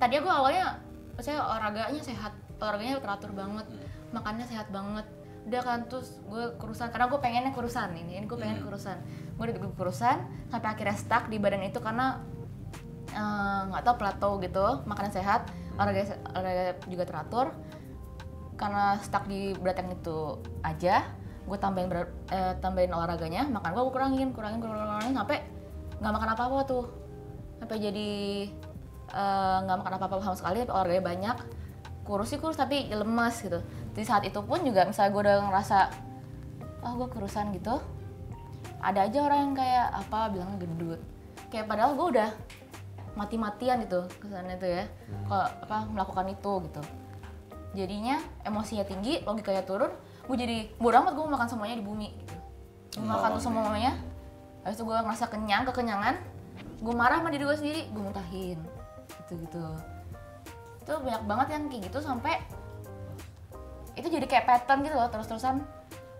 tadi 0.00 0.18
aku 0.18 0.28
awalnya 0.28 0.80
saya 1.20 1.44
olahraganya 1.44 2.00
sehat, 2.00 2.32
olahraganya 2.56 2.98
teratur 2.98 3.36
banget, 3.36 3.66
makannya 4.10 4.46
sehat 4.48 4.72
banget. 4.72 5.04
Udah 5.42 5.60
kan 5.60 5.80
terus 5.90 6.22
gue 6.24 6.54
kurusan 6.56 6.88
karena 6.94 7.10
gue 7.10 7.20
pengennya 7.20 7.52
kurusan 7.52 7.92
ini, 7.92 8.22
ini 8.22 8.24
gue 8.24 8.38
pengen 8.38 8.64
kurusan. 8.64 8.96
Gue 9.36 9.50
udah 9.50 9.56
gue 9.60 9.72
kurusan 9.76 10.16
sampai 10.48 10.68
akhirnya 10.72 10.96
stuck 10.96 11.28
di 11.28 11.36
badan 11.36 11.66
itu 11.68 11.82
karena 11.84 12.24
eh, 13.12 13.60
nggak 13.68 13.82
tahu 13.84 13.96
plateau 14.00 14.32
gitu 14.40 14.86
makanan 14.88 15.12
sehat 15.12 15.52
olahraga 15.76 16.16
olahraga 16.36 16.64
juga 16.88 17.04
teratur 17.08 17.46
karena 18.56 19.00
stuck 19.00 19.24
di 19.26 19.56
berat 19.58 19.80
yang 19.80 19.90
itu 19.96 20.38
aja 20.62 21.02
gue 21.42 21.58
tambahin 21.58 21.90
berat, 21.90 22.08
eh, 22.30 22.54
tambahin 22.62 22.94
olahraganya 22.94 23.42
makan 23.50 23.74
gue 23.74 23.84
kurangin 23.90 24.28
kurangin 24.30 24.60
kurangin, 24.62 24.86
kurangin 24.86 25.14
sampai 25.18 25.38
nggak 25.98 26.12
makan 26.14 26.30
apa 26.34 26.42
apa 26.46 26.58
tuh. 26.66 26.84
Sampai 27.58 27.76
jadi 27.78 28.10
eh, 29.10 29.56
nggak 29.66 29.76
makan 29.82 29.92
apa 29.98 30.04
apa 30.06 30.22
sama 30.22 30.36
sekali 30.38 30.62
tapi 30.62 30.70
olahraganya 30.70 31.04
banyak. 31.04 31.36
Kurus 32.02 32.34
sih 32.34 32.38
kurus 32.38 32.58
tapi 32.58 32.90
lemas 32.90 33.42
gitu. 33.42 33.58
Di 33.94 34.02
saat 34.06 34.26
itu 34.26 34.38
pun 34.42 34.62
juga 34.62 34.86
misalnya 34.86 35.10
gue 35.14 35.22
udah 35.22 35.36
ngerasa 35.50 35.78
oh 36.82 36.92
gue 36.98 37.08
kurusan 37.10 37.54
gitu. 37.54 37.78
Ada 38.82 39.06
aja 39.06 39.18
orang 39.22 39.38
yang 39.50 39.54
kayak 39.54 39.86
apa 39.94 40.18
bilangnya 40.30 40.58
gendut. 40.58 41.00
Kayak 41.50 41.66
padahal 41.70 41.94
gue 41.94 42.06
udah 42.18 42.30
mati-matian 43.12 43.84
gitu 43.86 44.06
kesannya 44.18 44.58
itu 44.58 44.68
ya. 44.82 44.84
Kalau 45.26 45.46
apa 45.46 45.76
melakukan 45.90 46.26
itu 46.30 46.52
gitu. 46.70 46.82
Jadinya 47.72 48.20
emosinya 48.44 48.84
tinggi 48.84 49.22
logikanya 49.22 49.62
turun 49.62 49.92
gue 50.22 50.36
jadi 50.38 50.58
bodo 50.78 50.96
amat 51.02 51.12
gue 51.18 51.24
mau 51.26 51.34
makan 51.34 51.48
semuanya 51.50 51.76
di 51.78 51.84
bumi 51.84 52.08
gitu. 52.22 52.36
Gue 53.00 53.08
makan 53.08 53.28
tuh 53.40 53.42
semuanya 53.42 53.92
habis 54.62 54.78
itu 54.78 54.84
gue 54.86 54.94
ngerasa 54.94 55.26
kenyang 55.26 55.62
kekenyangan. 55.66 56.14
Gue 56.82 56.94
marah 56.94 57.18
sama 57.18 57.30
diri 57.34 57.42
gue 57.46 57.56
sendiri 57.58 57.80
gue 57.90 58.02
muntahin 58.02 58.58
gitu 59.22 59.32
gitu. 59.42 59.64
Itu 60.82 60.92
banyak 61.02 61.22
banget 61.26 61.46
yang 61.58 61.62
kayak 61.70 61.82
gitu 61.90 61.98
sampai 62.02 62.38
itu 63.92 64.08
jadi 64.08 64.24
kayak 64.24 64.44
pattern 64.48 64.86
gitu 64.86 64.94
loh 64.94 65.10
terus-terusan. 65.10 65.62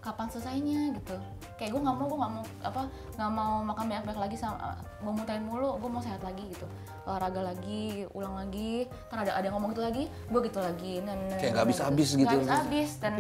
Kapan 0.03 0.27
selesainya 0.35 0.99
gitu. 0.99 1.15
Kayak 1.55 1.79
gue 1.79 1.81
nggak 1.87 1.95
mau 1.95 2.07
gue 2.11 2.19
nggak 2.19 2.33
mau 2.35 2.45
apa 2.67 2.83
nggak 3.15 3.31
mau 3.39 3.53
makan 3.63 3.85
banyak-banyak 3.87 4.21
lagi 4.27 4.35
sama 4.35 4.75
gue 4.99 5.13
muntahin 5.15 5.47
mulu 5.47 5.79
gue 5.79 5.87
mau 5.87 6.03
sehat 6.03 6.19
lagi 6.27 6.43
gitu. 6.51 6.67
Olahraga 7.07 7.55
lagi 7.55 8.11
ulang 8.11 8.35
lagi 8.35 8.91
kan 9.07 9.23
ada 9.23 9.39
ada 9.39 9.47
yang 9.47 9.55
ngomong 9.55 9.71
gitu 9.79 9.83
lagi 9.87 10.05
gue 10.11 10.41
gitu 10.43 10.59
lagi 10.59 11.07
nah, 11.07 11.15
Kayak 11.39 11.55
nggak 11.55 11.65
habis-habis 11.71 12.09
gitu. 12.19 12.27
nggak 12.27 12.51
habis-habis 12.51 12.91
dan 12.99 13.15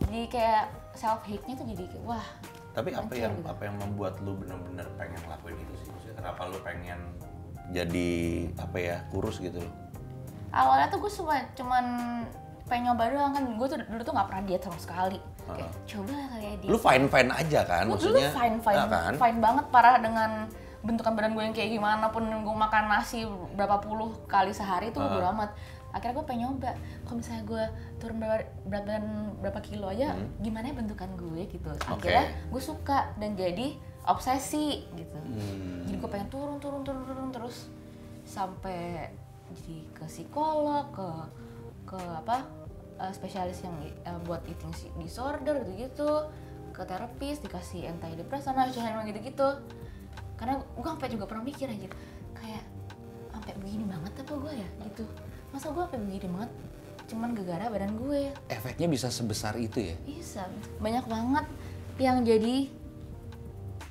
jadi 0.00 0.20
kayak 0.28 0.62
self 0.92 1.20
hate 1.22 1.44
nya 1.44 1.54
tuh 1.54 1.66
jadi 1.66 1.84
kayak 1.86 2.04
wah 2.04 2.26
Tapi 2.70 2.94
apa 2.94 3.10
yang 3.12 3.34
gitu. 3.34 3.50
apa 3.50 3.62
yang 3.64 3.76
membuat 3.76 4.14
lu 4.20 4.36
bener-bener 4.36 4.86
pengen 4.94 5.18
lakuin 5.26 5.58
itu 5.58 5.74
sih? 5.76 5.86
Maksudnya 5.88 6.14
kenapa 6.16 6.40
lu 6.46 6.58
pengen 6.62 7.00
jadi 7.68 8.10
apa 8.56 8.76
ya 8.76 8.96
kurus 9.08 9.38
gitu 9.38 9.58
loh? 9.58 9.74
awalnya 10.48 10.88
tuh 10.88 10.98
gue 10.98 11.12
cuma 11.12 11.34
cuman 11.52 11.84
pengen 12.64 12.88
nyoba 12.88 13.04
doang 13.08 13.32
kan 13.32 13.44
gue 13.44 13.66
tuh 13.66 13.76
dulu 13.82 14.00
tuh 14.00 14.14
nggak 14.14 14.28
pernah 14.28 14.42
diet 14.44 14.62
sama 14.64 14.78
sekali 14.78 15.18
kayak 15.44 15.72
coba 15.84 16.12
kali 16.30 16.44
ya 16.44 16.54
diet 16.56 16.70
Lu 16.70 16.78
fine 16.78 17.04
fine 17.06 17.30
aja 17.30 17.60
kan 17.64 17.84
dulu 17.84 17.92
maksudnya? 17.94 18.30
fine 18.32 18.56
fine 18.58 18.78
Nah, 18.78 18.88
kan? 18.88 19.12
fine 19.14 19.38
banget 19.38 19.64
parah 19.68 19.96
dengan 19.98 20.30
bentukan 20.78 21.12
badan 21.12 21.32
gue 21.32 21.42
yang 21.42 21.52
kayak 21.52 21.70
gimana 21.70 22.06
pun 22.08 22.24
gue 22.24 22.56
makan 22.56 22.84
nasi 22.86 23.26
berapa 23.52 23.76
puluh 23.78 24.14
kali 24.24 24.54
sehari 24.54 24.88
tuh 24.88 25.02
gue 25.02 25.10
bodo 25.10 25.28
amat 25.34 25.50
akhirnya 25.98 26.14
gue 26.22 26.26
pengen 26.26 26.42
nyoba. 26.46 26.70
Kalau 27.04 27.16
misalnya 27.18 27.44
gue 27.44 27.64
turun 27.98 28.16
berapa, 28.22 28.36
berat 28.38 28.48
badan 28.86 29.04
berapa 29.42 29.60
kilo 29.60 29.86
aja 29.90 30.14
gimana 30.38 30.70
ya 30.70 30.74
bentukan 30.78 31.10
gue 31.18 31.42
gitu. 31.50 31.70
Akhirnya 31.84 32.30
gue 32.48 32.62
suka 32.62 33.12
dan 33.18 33.34
jadi 33.34 33.74
obsesi 34.06 34.86
gitu. 34.94 35.18
Jadi 35.90 35.96
gue 35.98 36.10
pengen 36.10 36.30
turun 36.30 36.56
turun 36.62 36.86
turun 36.86 37.02
turun 37.04 37.28
terus 37.34 37.68
sampai 38.22 39.10
jadi 39.52 39.76
ke 39.96 40.04
psikolog 40.04 40.92
ke 40.92 41.08
ke 41.88 42.00
apa 42.00 42.44
eh, 43.00 43.12
spesialis 43.16 43.64
yang 43.64 43.76
eh, 43.84 44.18
buat 44.28 44.44
eating 44.44 44.72
disorder 45.00 45.64
gitu 45.64 45.88
gitu 45.88 46.10
ke 46.76 46.82
terapis 46.84 47.40
dikasih 47.42 47.90
antidepresan 47.90 48.54
nah 48.54 48.68
cuma 48.70 49.02
gitu 49.08 49.18
gitu 49.24 49.48
karena 50.38 50.62
gue 50.62 50.86
sampai 50.86 51.10
juga 51.10 51.24
pernah 51.26 51.42
mikir 51.42 51.66
aja 51.66 51.88
kayak 52.38 52.64
sampai 53.34 53.52
begini 53.58 53.84
banget 53.88 54.12
apa 54.22 54.34
gue 54.38 54.52
ya 54.54 54.68
gitu 54.86 55.04
masa 55.54 55.72
gue 55.72 55.82
sampai 55.82 56.00
begini 56.02 56.28
banget 56.28 56.52
cuman 57.08 57.32
gara-gara 57.32 57.72
badan 57.72 57.92
gue 57.96 58.20
Efeknya 58.52 58.84
bisa 58.84 59.08
sebesar 59.08 59.56
itu 59.56 59.92
ya? 59.92 59.96
bisa 60.04 60.44
banyak 60.76 61.04
banget 61.08 61.46
yang 61.96 62.20
jadi 62.20 62.68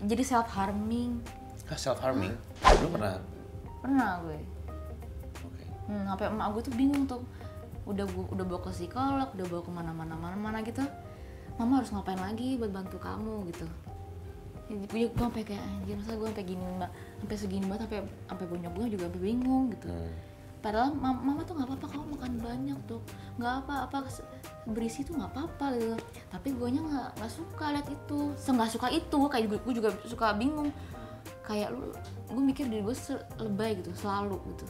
jadi 0.05 0.23
self 0.23 0.53
harming 0.53 1.17
self 1.75 1.99
harming. 1.99 2.31
Lu 2.79 2.87
pernah? 2.87 3.19
pernah 3.83 4.23
gue 4.23 4.39
Oke. 5.43 5.65
Hmm, 5.91 6.03
sampai 6.07 6.31
emak 6.31 6.47
gue 6.55 6.61
tuh 6.63 6.73
bingung 6.79 7.03
tuh. 7.03 7.21
Udah 7.87 8.03
gua, 8.07 8.25
udah 8.35 8.45
bawa 8.47 8.59
ke 8.67 8.71
psikolog, 8.71 9.29
udah 9.35 9.45
bawa 9.47 9.61
ke 9.63 9.71
mana-mana 9.71 10.15
mana-mana 10.15 10.57
gitu. 10.63 10.83
Mama 11.59 11.83
harus 11.83 11.91
ngapain 11.91 12.19
lagi 12.19 12.55
buat 12.55 12.71
bantu 12.71 12.99
kamu 12.99 13.51
gitu. 13.51 13.67
Jadi 14.67 14.83
gue 14.87 14.99
gue 15.11 15.23
sampai 15.23 15.43
kayak 15.47 15.63
anjir 15.63 15.95
masa 15.95 16.19
gue 16.19 16.27
sampai 16.27 16.43
gini 16.43 16.63
mbak, 16.75 16.91
sampai 17.23 17.35
segini 17.39 17.65
banget 17.71 17.81
sampai 17.87 17.99
sampai 18.27 18.45
punya 18.51 18.69
gue 18.71 18.85
juga 18.91 19.03
sampai 19.07 19.21
bingung 19.23 19.63
gitu. 19.71 19.87
Padahal 20.57 20.89
mama, 20.97 21.21
mama 21.21 21.41
tuh 21.45 21.53
nggak 21.53 21.69
apa-apa 21.69 21.85
kamu 21.93 22.05
makan 22.17 22.33
banyak 22.41 22.79
tuh, 22.89 22.99
nggak 23.37 23.53
apa-apa 23.63 23.97
berisi 24.65 25.05
tuh 25.05 25.13
nggak 25.15 25.31
apa-apa 25.31 25.65
gitu. 25.77 25.95
Tapi 26.33 26.47
gue 26.57 26.67
nya 26.73 26.81
nggak 26.81 27.09
nggak 27.21 27.31
suka 27.31 27.65
lihat 27.77 27.87
itu, 27.87 28.19
nggak 28.33 28.71
suka 28.73 28.87
itu 28.89 29.19
kayak 29.29 29.45
gue, 29.53 29.59
gue 29.61 29.73
juga 29.77 29.89
suka 30.09 30.33
bingung. 30.33 30.73
Kayak 31.45 31.71
lu, 31.77 31.93
gue 32.33 32.43
mikir 32.43 32.65
diri 32.67 32.83
gue 32.83 32.95
lebay 33.39 33.79
gitu, 33.79 33.93
selalu 33.95 34.41
gitu. 34.51 34.65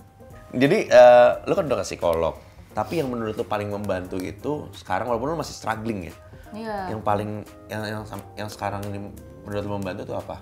Jadi 0.54 0.92
eh, 0.92 1.32
lu 1.48 1.54
kan 1.56 1.66
udah 1.66 1.80
ke 1.82 1.86
psikolog, 1.88 2.36
tapi 2.76 3.00
yang 3.02 3.10
menurut 3.10 3.34
lu 3.40 3.46
paling 3.48 3.72
membantu 3.72 4.20
itu 4.20 4.68
sekarang 4.76 5.08
walaupun 5.08 5.34
lu 5.34 5.40
masih 5.40 5.56
struggling 5.56 6.12
ya. 6.12 6.14
Iya. 6.54 6.78
Yang 6.96 7.02
paling 7.04 7.30
yang 7.72 7.84
yang 7.84 8.04
yang 8.36 8.50
sekarang 8.52 8.84
ini 8.92 9.12
menurut 9.48 9.64
lu 9.64 9.74
membantu 9.80 10.02
itu 10.08 10.16
apa? 10.16 10.38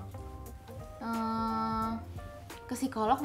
Eh, 1.00 1.90
ke 2.66 2.74
psikolog 2.74 3.22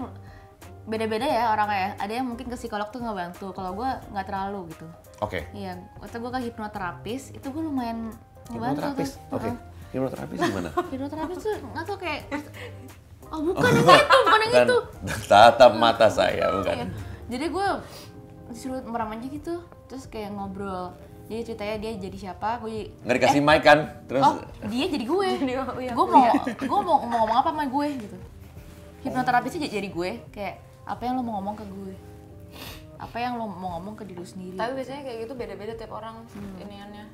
beda-beda 0.87 1.27
ya 1.27 1.53
orangnya 1.53 1.79
ya. 1.79 1.91
Ada 2.01 2.13
yang 2.21 2.27
mungkin 2.29 2.47
ke 2.49 2.57
psikolog 2.57 2.89
tuh 2.89 3.01
nggak 3.01 3.17
bantu. 3.17 3.47
Kalau 3.53 3.73
gue 3.77 3.91
nggak 4.13 4.27
terlalu 4.27 4.61
gitu. 4.73 4.87
Oke. 5.21 5.45
Iya, 5.53 5.77
waktu 6.01 6.17
gue 6.17 6.31
ke 6.31 6.41
hipnoterapis 6.51 7.23
itu 7.37 7.47
gue 7.47 7.63
lumayan 7.63 8.09
ngebantu 8.49 8.81
Hipnoterapis. 8.89 9.11
tuh. 9.17 9.37
Oke. 9.37 9.51
Heeh. 9.51 9.57
Hipnoterapis 9.91 10.39
gimana? 10.41 10.71
Hipnoterapis 10.93 11.39
tuh 11.39 11.55
nggak 11.61 11.85
tau 11.85 11.97
kayak 11.99 12.21
oh 13.33 13.41
bukan 13.45 13.71
yang 13.71 13.87
itu, 13.87 14.19
bukan 14.25 14.41
yang 14.41 14.53
Dan 14.53 14.67
itu. 14.67 14.79
tatap 15.29 15.73
mata 15.77 16.07
saya 16.09 16.45
bukan. 16.51 16.75
Iya. 16.75 16.87
Jadi 17.31 17.47
gue 17.47 17.69
disuruh 18.51 18.83
merem 18.83 19.15
aja 19.15 19.27
gitu, 19.31 19.55
terus 19.87 20.05
kayak 20.11 20.35
ngobrol. 20.35 20.91
Jadi 21.31 21.47
ceritanya 21.47 21.77
dia 21.79 21.91
jadi 21.95 22.17
siapa, 22.19 22.59
gue 22.59 22.91
Nggak 23.07 23.17
dikasih 23.23 23.39
mic 23.39 23.63
kan? 23.63 23.79
Terus 24.11 24.27
oh 24.27 24.43
dia 24.67 24.87
jadi 24.91 25.05
gue 25.07 25.29
gue 25.95 26.07
mau 26.11 26.27
gue 26.43 26.81
mau, 26.83 26.99
mau 27.07 27.23
ngomong 27.23 27.39
apa 27.39 27.51
sama 27.55 27.65
gue 27.71 27.89
gitu 28.03 28.19
hipnoterapisnya 29.01 29.69
jadi 29.69 29.89
gue 29.89 30.11
kayak 30.29 30.57
apa 30.91 31.03
yang 31.07 31.15
lo 31.15 31.23
mau 31.23 31.39
ngomong 31.39 31.55
ke 31.55 31.65
gue 31.65 31.95
apa 32.99 33.17
yang 33.17 33.39
lo 33.39 33.47
mau 33.47 33.79
ngomong 33.79 33.95
ke 33.97 34.05
diri 34.05 34.27
sendiri 34.27 34.57
Tapi 34.59 34.73
biasanya 34.77 35.03
kayak 35.07 35.19
gitu 35.25 35.33
beda-beda 35.33 35.73
tiap 35.73 35.93
orang 35.95 36.21
iniannya. 36.59 37.05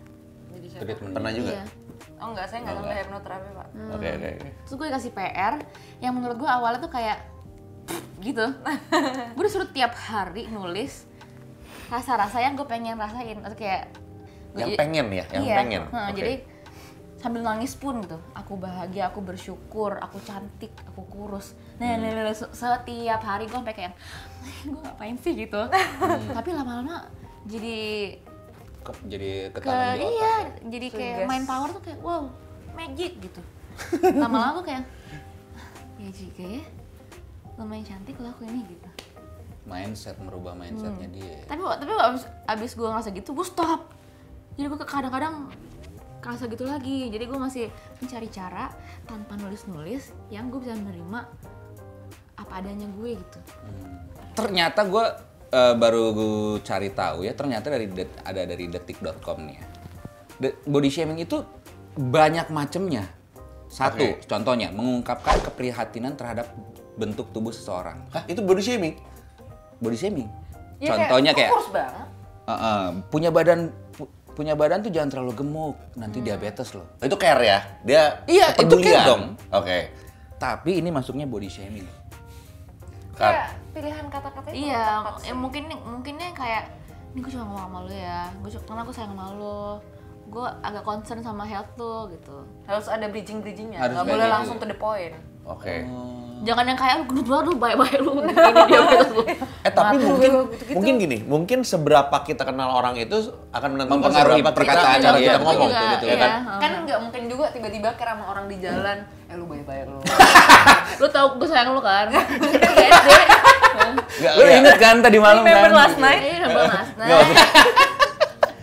Jadi 0.50 0.66
siapa? 0.66 0.82
Treatment. 0.82 1.12
pernah 1.14 1.30
juga? 1.30 1.50
iya 1.52 1.64
Oh 2.16 2.32
enggak, 2.32 2.48
saya 2.48 2.64
enggak 2.64 2.76
sampai 2.80 2.96
hipnoterapi, 3.04 3.48
Pak. 3.52 3.68
Oke 3.92 4.08
oke 4.10 4.28
oke. 4.34 4.48
terus 4.64 4.74
gue 4.74 4.86
dikasih 4.88 5.12
PR 5.12 5.54
yang 6.00 6.12
menurut 6.16 6.36
gue 6.40 6.48
awalnya 6.48 6.80
tuh 6.80 6.90
kayak 6.90 7.18
gitu 8.26 8.46
gue 9.36 9.44
disuruh 9.44 9.68
tiap 9.70 9.92
hari 9.94 10.48
nulis 10.48 11.04
rasa-rasa 11.86 12.42
yang 12.42 12.56
gue 12.56 12.66
pengen 12.66 12.98
rasain 12.98 13.38
atau 13.44 13.54
kayak 13.54 13.92
Yang 14.56 14.80
pengen 14.80 15.06
ya, 15.12 15.24
yang 15.30 15.44
iya, 15.44 15.56
pengen. 15.60 15.82
heeh, 15.86 16.08
Oke. 16.08 16.16
jadi 16.16 16.34
sambil 17.26 17.42
nangis 17.42 17.74
pun 17.74 17.98
gitu 17.98 18.14
aku 18.32 18.54
bahagia 18.54 19.10
aku 19.10 19.18
bersyukur 19.18 19.98
aku 19.98 20.22
cantik 20.22 20.70
aku 20.86 21.02
kurus 21.04 21.58
nah, 21.76 21.92
Hmm. 21.92 22.30
se- 22.30 22.54
setiap 22.54 23.18
hari 23.20 23.44
gue 23.44 23.58
sampai 23.58 23.74
kayak 23.74 23.92
gue 24.62 24.78
ngapain 24.78 25.18
sih 25.18 25.34
gitu 25.34 25.58
Hmm. 25.98 26.30
tapi 26.30 26.54
lama-lama 26.54 27.02
jadi 27.44 28.14
Ke- 28.80 29.02
jadi 29.04 29.30
ke 29.50 29.58
di 29.58 29.66
otak. 29.66 29.98
iya 29.98 30.34
jadi 30.62 30.86
kayak 30.88 31.16
Suges. 31.18 31.28
main 31.28 31.44
power 31.44 31.68
tuh 31.68 31.82
kayak 31.82 31.98
wow 31.98 32.30
magic 32.72 33.18
gitu 33.18 33.42
lama-lama 34.22 34.62
gue 34.62 34.70
kayak 34.70 34.82
"Ah, 35.52 35.66
ya 35.98 36.10
juga 36.12 36.44
ya 36.46 36.64
lumayan 37.56 37.82
cantik 37.84 38.14
loh 38.16 38.30
aku 38.30 38.46
ini 38.46 38.62
gitu 38.64 38.86
Mindset 39.66 40.14
merubah 40.22 40.54
mindsetnya 40.54 41.10
dia. 41.10 41.42
tapi 41.44 41.58
tapi 41.58 41.90
abis, 41.90 42.22
abis 42.46 42.70
gue 42.72 42.86
ngerasa 42.86 43.10
gitu 43.10 43.34
gue 43.34 43.42
stop 43.42 43.90
jadi 44.54 44.70
gue 44.70 44.78
kadang-kadang 44.80 45.50
kerasa 46.18 46.46
gitu 46.46 46.64
lagi 46.64 47.08
jadi 47.08 47.24
gue 47.24 47.38
masih 47.38 47.66
mencari 47.98 48.28
cara 48.28 48.72
tanpa 49.04 49.36
nulis-nulis 49.36 50.10
yang 50.28 50.48
gue 50.48 50.58
bisa 50.58 50.74
menerima 50.74 51.20
apa 52.36 52.52
adanya 52.52 52.86
gue 52.92 53.16
gitu 53.16 53.38
Ternyata 54.36 54.84
gue 54.84 55.04
eh, 55.48 55.74
baru 55.74 56.12
gue 56.12 56.32
cari 56.60 56.92
tahu 56.92 57.24
ya, 57.24 57.32
ternyata 57.32 57.72
dari 57.72 57.88
det- 57.88 58.20
ada 58.20 58.44
dari 58.44 58.68
detik.com 58.68 59.38
nih 59.40 59.56
ya. 59.56 59.64
De- 60.36 60.56
body 60.68 60.90
shaming 60.92 61.16
itu 61.16 61.40
banyak 61.96 62.52
macamnya. 62.52 63.08
Satu, 63.66 64.04
Oke. 64.04 64.28
contohnya 64.28 64.68
mengungkapkan 64.68 65.40
keprihatinan 65.40 66.12
terhadap 66.14 66.52
bentuk 66.94 67.32
tubuh 67.32 67.48
seseorang. 67.48 68.04
Hah, 68.12 68.28
itu 68.28 68.44
body 68.44 68.60
shaming? 68.60 69.00
Body 69.80 69.96
shaming. 69.96 70.28
Ya, 70.76 70.92
Contohnya 70.92 71.32
"Oh, 71.32 71.36
kayak, 71.40 71.50
banget. 71.72 72.06
"Eh, 72.44 72.52
eh, 72.52 72.86
punya 73.08 73.30
badan 73.32 73.72
punya 74.36 74.52
badan 74.52 74.84
tuh 74.84 74.92
jangan 74.92 75.08
terlalu 75.16 75.32
gemuk, 75.40 75.76
nanti 75.96 76.20
diabetes 76.20 76.76
loh. 76.76 76.84
Itu 77.00 77.16
care 77.16 77.40
ya? 77.40 77.58
Dia 77.80 78.02
Iya, 78.28 78.52
itu 78.60 78.76
care 78.84 79.08
dong. 79.08 79.40
Oke. 79.48 79.88
Tapi 80.36 80.84
ini 80.84 80.92
masuknya 80.92 81.24
body 81.24 81.48
shaming. 81.48 81.88
kayak 83.16 83.56
pilihan 83.72 84.12
kata-katanya 84.12 84.52
kurang 84.52 84.60
Iya, 84.60 84.84
ya 85.24 85.32
mungkin 85.32 85.72
mungkinnya 85.72 86.36
kayak 86.36 86.68
ini 87.16 87.24
gue 87.24 87.32
cuma 87.32 87.48
ngomong 87.48 87.64
sama 87.64 87.78
lu 87.88 87.92
ya, 87.96 88.20
gue 88.44 88.50
cuma 88.52 88.64
karena 88.68 88.82
gue 88.84 88.92
sayang 88.92 89.12
sama 89.16 89.24
lu, 89.32 89.60
gue 90.28 90.46
agak 90.60 90.84
concern 90.84 91.20
sama 91.24 91.44
health 91.48 91.72
lu 91.80 92.12
gitu. 92.12 92.44
harus 92.68 92.92
ada 92.92 93.08
bridging-bridgingnya 93.08 93.80
kayak 93.80 94.04
boleh 94.04 94.26
gitu. 94.28 94.34
langsung 94.36 94.56
to 94.60 94.68
the 94.68 94.76
point 94.76 95.16
Oke. 95.48 95.86
Jangan 96.46 96.64
yang 96.64 96.78
kayak 96.78 96.94
lu 96.96 97.04
gendut 97.04 97.26
banget 97.26 97.44
lu 97.44 97.54
baik-baik 97.56 97.98
lu 97.98 98.10
ini 98.16 98.32
diabetes 98.64 99.10
lu. 99.10 99.22
Eh 99.60 99.72
tapi 99.72 99.94
Mati 99.96 100.06
mungkin 100.06 100.30
lu, 100.30 100.42
gitu-gitu. 100.46 100.76
mungkin 100.78 100.94
gini, 100.96 101.16
mungkin 101.20 101.58
seberapa 101.60 102.16
kita 102.22 102.46
kenal 102.46 102.70
orang 102.70 102.94
itu 102.94 103.18
akan 103.50 103.68
menentukan 103.68 103.98
Mempengaruhi 103.98 104.38
seberapa 104.38 104.46
kita 104.46 104.58
perkataan 104.62 104.96
cara 104.96 105.16
dia. 105.16 105.24
kita 105.26 105.34
Betul 105.34 105.46
ngomong, 105.48 105.68
juga, 105.68 105.86
betul 105.90 106.06
iya. 106.06 106.16
kan? 106.16 106.30
kan 106.56 106.72
nggak 106.86 106.98
mungkin 107.02 107.22
juga 107.26 107.44
tiba-tiba 107.50 107.88
kira 107.92 108.12
sama 108.14 108.24
orang 108.28 108.46
di 108.46 108.56
jalan 108.56 108.96
eh 109.26 109.34
lu 109.34 109.44
baik-baik 109.44 109.84
lu 109.84 109.98
lu 111.02 111.06
tau 111.10 111.26
gue 111.34 111.48
sayang 111.50 111.74
lu 111.74 111.82
kan? 111.82 112.06
SD. 112.14 112.78
Lu 114.16 114.42
iya. 114.42 114.54
inget 114.56 114.76
kan 114.78 114.96
tadi 115.00 115.18
malam 115.18 115.42
Remember 115.42 115.68
kan? 115.68 115.80
last 115.82 115.98
night? 115.98 116.22
Iya. 116.22 116.46
Nah, 116.46 116.46
Nggak, 116.96 117.18
maksud- 117.18 117.38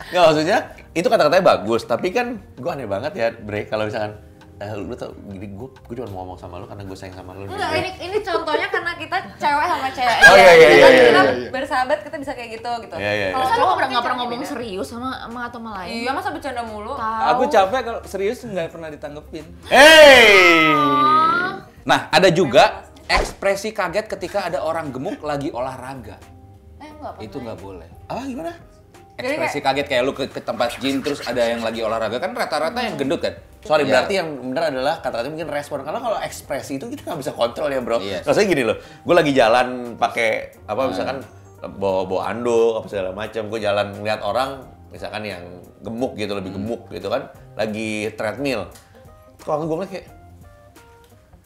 nggak, 0.09 0.23
maksudnya 0.23 0.57
itu 0.93 1.07
kata-katanya 1.09 1.43
bagus, 1.43 1.81
tapi 1.83 2.07
kan 2.09 2.27
gue 2.53 2.69
aneh 2.69 2.85
banget 2.85 3.11
ya, 3.13 3.27
Bre, 3.33 3.65
kalau 3.65 3.83
misalkan 3.83 4.13
eh, 4.61 4.71
lu 4.77 4.93
tau 4.93 5.09
gini 5.25 5.49
gue 5.49 5.69
gue 5.69 5.95
cuma 5.97 6.07
mau 6.09 6.17
ngomong 6.23 6.37
sama 6.37 6.61
lu 6.61 6.65
karena 6.69 6.83
gue 6.85 6.97
sayang 6.97 7.15
sama 7.17 7.33
lu. 7.33 7.49
Enggak, 7.49 7.71
ini 7.73 7.89
ini 8.05 8.17
contohnya 8.21 8.67
karena 8.69 8.91
kita 8.93 9.17
cewek 9.35 9.65
sama 9.65 9.87
cewek. 9.89 10.17
Oh, 10.21 10.35
iya, 10.37 10.53
iya, 10.53 10.53
Kita- 10.53 10.67
iya, 10.69 10.87
iya, 10.87 11.03
kita 11.09 11.21
iya. 11.23 11.49
bersahabat 11.49 11.99
kita 12.05 12.15
bisa 12.21 12.31
kayak 12.37 12.49
gitu 12.61 12.71
gitu. 12.85 12.95
Iya, 12.95 13.11
iya, 13.11 13.11
iya. 13.13 13.33
Kalau 13.33 13.45
Masa 13.45 13.53
lu 13.53 13.57
cowok 13.57 13.65
nggak 13.65 13.77
pernah 13.77 13.89
nggak 13.89 14.03
pernah 14.03 14.17
ngomong 14.21 14.43
serius 14.45 14.87
sama 14.87 15.09
sama 15.25 15.39
atau 15.49 15.59
sama 15.59 15.71
lain? 15.81 15.91
Iya, 16.05 16.11
masa 16.13 16.29
bercanda 16.29 16.61
mulu? 16.61 16.93
Aku 16.99 17.43
capek 17.49 17.81
kalau 17.81 18.01
serius 18.05 18.39
nggak 18.45 18.67
pernah 18.69 18.89
ditanggepin. 18.93 19.45
Hey! 19.67 20.69
Nah, 21.83 22.07
ada 22.09 22.29
juga 22.31 22.87
ekspresi 23.09 23.75
kaget 23.75 24.05
ketika 24.07 24.47
ada 24.47 24.63
orang 24.63 24.93
gemuk 24.93 25.19
lagi 25.19 25.51
olahraga. 25.51 26.15
Eh, 26.79 27.27
Itu 27.27 27.43
nggak 27.43 27.59
boleh. 27.59 27.87
Apa 28.07 28.23
gimana? 28.23 28.55
Ekspresi 29.19 29.59
kaget 29.59 29.85
kayak 29.91 30.03
lu 30.07 30.15
ke, 30.15 30.25
ke 30.31 30.39
tempat 30.39 30.79
gym 30.79 31.03
terus 31.03 31.21
ada 31.21 31.43
yang 31.43 31.61
lagi 31.61 31.83
olahraga 31.83 32.17
kan 32.17 32.31
rata-rata 32.33 32.79
yang 32.79 32.95
gendut 32.95 33.19
kan. 33.21 33.35
Sorry, 33.63 33.87
Ya. 33.87 33.91
berarti 33.95 34.13
yang 34.19 34.29
benar 34.51 34.63
adalah 34.69 34.99
kata-kata 34.99 35.31
mungkin 35.31 35.47
respon. 35.47 35.87
Karena 35.87 35.99
kalau 36.03 36.17
ekspresi 36.19 36.77
itu 36.77 36.85
kita 36.91 37.07
nggak 37.07 37.19
bisa 37.23 37.31
kontrol 37.31 37.71
ya, 37.71 37.79
bro. 37.79 37.97
Iya. 38.03 38.19
Rasanya 38.27 38.47
gini 38.51 38.63
loh, 38.67 38.77
gue 38.79 39.15
lagi 39.15 39.31
jalan 39.31 39.95
pakai 39.95 40.59
apa 40.67 40.81
misalkan 40.91 41.17
bawa 41.63 42.03
bawa 42.03 42.21
anduk 42.31 42.83
apa 42.83 42.87
segala 42.91 43.09
macam. 43.15 43.47
Gue 43.47 43.59
jalan 43.63 43.87
ngeliat 43.95 44.21
orang 44.21 44.49
misalkan 44.91 45.23
yang 45.25 45.43
gemuk 45.81 46.13
gitu, 46.19 46.35
lebih 46.37 46.53
gemuk 46.53 46.85
gitu 46.91 47.07
kan, 47.09 47.31
lagi 47.55 48.13
treadmill. 48.13 48.69
Kalau 49.41 49.65
gue 49.65 49.75
ngeliat 49.79 49.91
kayak 49.91 50.07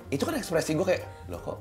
itu 0.07 0.23
kan 0.23 0.35
ekspresi 0.39 0.71
gue 0.75 0.85
kayak 0.87 1.03
loh 1.27 1.39
kok 1.43 1.57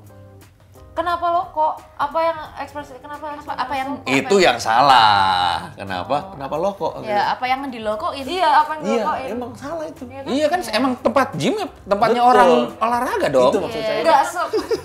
Kenapa 0.96 1.28
lo 1.28 1.42
kok? 1.52 1.76
Apa 1.94 2.18
yang 2.18 2.38
ekspresi? 2.56 2.96
Kenapa? 2.96 3.28
Apa, 3.28 3.52
apa 3.52 3.74
yang- 3.76 4.00
itu 4.02 4.36
yang 4.38 4.56
salah. 4.56 5.68
Kenapa? 5.76 6.32
Kenapa 6.32 6.54
lo 6.56 6.72
kok? 6.72 7.04
Ya 7.04 7.36
apa 7.36 7.44
yang 7.44 7.68
dilokoin? 7.68 8.24
Iya, 8.24 8.64
apa 8.64 8.70
yang 8.74 8.82
Iya, 8.82 8.92
dilakuin? 8.96 9.28
emang 9.30 9.52
salah 9.52 9.84
itu. 9.84 10.02
Iya 10.08 10.46
kan 10.48 10.60
emang 10.72 10.92
tempat 10.98 11.36
gym 11.36 11.54
ya 11.54 11.68
tempatnya 11.84 12.22
Betul. 12.22 12.32
orang 12.32 12.50
olahraga 12.80 13.26
dong. 13.28 13.52
Itu 13.52 13.60
maksud 13.60 13.82
saya. 13.82 14.00
Enggak 14.00 14.20
se 14.24 14.40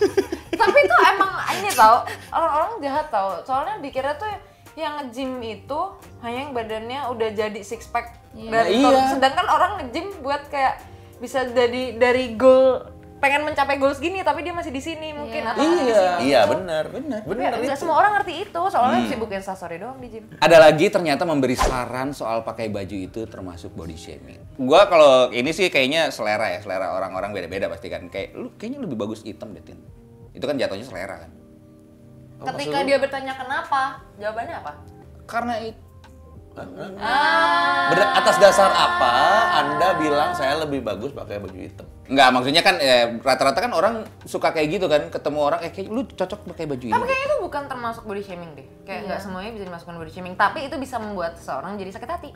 Tapi 0.61 0.77
itu 0.77 0.95
emang 1.07 1.31
ini 1.55 1.69
tau 1.71 2.03
orang-orang 2.29 2.71
jahat 2.77 3.07
tau. 3.07 3.29
Soalnya 3.41 3.79
dikira 3.79 4.13
tuh 4.13 4.27
yang 4.73 4.99
nge-gym 4.99 5.39
itu 5.41 5.79
hanya 6.19 6.39
yang 6.41 6.51
badannya 6.51 6.99
udah 7.07 7.29
jadi 7.33 7.59
six 7.61 7.87
pack 7.87 8.19
Iya. 8.31 8.51
dari 8.51 8.69
Iya. 8.75 8.83
turun. 8.83 9.03
Sedangkan 9.09 9.47
orang 9.47 9.71
nge-gym 9.79 10.11
buat 10.19 10.43
kayak 10.47 10.75
bisa 11.17 11.47
jadi 11.47 11.95
dari 11.95 12.35
goal 12.35 12.83
pengen 13.21 13.45
mencapai 13.45 13.77
goal 13.77 13.93
segini 13.93 14.19
tapi 14.19 14.41
dia 14.41 14.49
masih 14.49 14.73
di 14.73 14.81
sini 14.81 15.13
mungkin 15.13 15.45
atau 15.45 15.61
masih 15.61 15.77
di 15.77 15.85
Iya. 15.85 16.01
sini. 16.01 16.23
Iya, 16.25 16.41
benar. 16.49 16.83
Benar. 16.89 17.19
Benar 17.21 17.51
itu. 17.55 17.77
semua 17.77 17.95
orang 17.95 18.11
ngerti 18.17 18.33
itu, 18.41 18.61
soalnya 18.67 19.05
sibuk 19.05 19.29
instastory 19.29 19.77
doang 19.77 20.01
di 20.01 20.09
gym. 20.09 20.25
Ada 20.35 20.57
lagi 20.57 20.89
ternyata 20.89 21.21
memberi 21.21 21.53
saran 21.53 22.11
soal 22.11 22.41
pakai 22.41 22.67
baju 22.67 22.97
itu 22.97 23.21
termasuk 23.23 23.71
body 23.71 23.93
shaming. 23.93 24.41
Gua 24.57 24.89
kalau 24.89 25.29
ini 25.29 25.53
sih 25.53 25.69
kayaknya 25.69 26.09
selera 26.09 26.49
ya, 26.49 26.59
selera 26.59 26.91
orang-orang 26.91 27.29
beda-beda 27.31 27.69
pasti 27.69 27.87
kan. 27.87 28.09
Kayak 28.09 28.33
lu 28.33 28.49
kayaknya 28.57 28.81
lebih 28.81 28.97
bagus 28.97 29.21
hitam 29.21 29.53
deh, 29.53 29.61
Tin. 29.61 29.77
Itu 30.31 30.43
kan 30.43 30.57
jatuhnya 30.57 30.83
selera 30.83 31.21
kan. 31.21 31.31
Oh, 32.41 32.49
Ketika 32.49 32.73
maksud 32.73 32.83
lu? 32.83 32.89
dia 32.89 32.97
bertanya 32.97 33.33
kenapa, 33.37 33.81
jawabannya 34.17 34.55
apa? 34.57 34.71
Karena 35.23 35.61
itu 35.61 35.77
Ber- 36.51 38.11
atas 38.11 38.35
dasar 38.43 38.67
apa 38.75 39.13
Anda 39.63 39.95
bilang 39.95 40.35
saya 40.35 40.59
lebih 40.59 40.83
bagus 40.83 41.15
pakai 41.15 41.39
baju 41.39 41.55
hitam? 41.55 41.87
Enggak, 42.11 42.29
maksudnya 42.35 42.59
kan 42.59 42.75
eh, 42.83 43.23
rata-rata 43.23 43.59
kan 43.63 43.71
orang 43.71 44.03
suka 44.27 44.51
kayak 44.51 44.67
gitu 44.67 44.91
kan, 44.91 45.07
ketemu 45.07 45.39
orang 45.39 45.59
eh 45.63 45.71
kayak 45.71 45.87
lu 45.87 46.03
cocok 46.03 46.51
pakai 46.51 46.67
baju 46.67 46.85
ini. 46.91 46.93
Tapi 46.93 47.05
kayaknya 47.07 47.27
itu 47.31 47.37
bukan 47.39 47.63
termasuk 47.71 48.03
body 48.03 48.23
shaming 48.23 48.51
deh. 48.51 48.67
Kayak 48.83 49.01
nggak 49.07 49.19
semuanya 49.23 49.51
bisa 49.55 49.65
dimasukkan 49.71 49.95
body 49.95 50.11
shaming, 50.11 50.35
tapi 50.35 50.59
itu 50.67 50.75
bisa 50.75 50.99
membuat 50.99 51.39
seseorang 51.39 51.79
jadi 51.79 51.91
sakit 51.95 52.09
hati. 52.11 52.29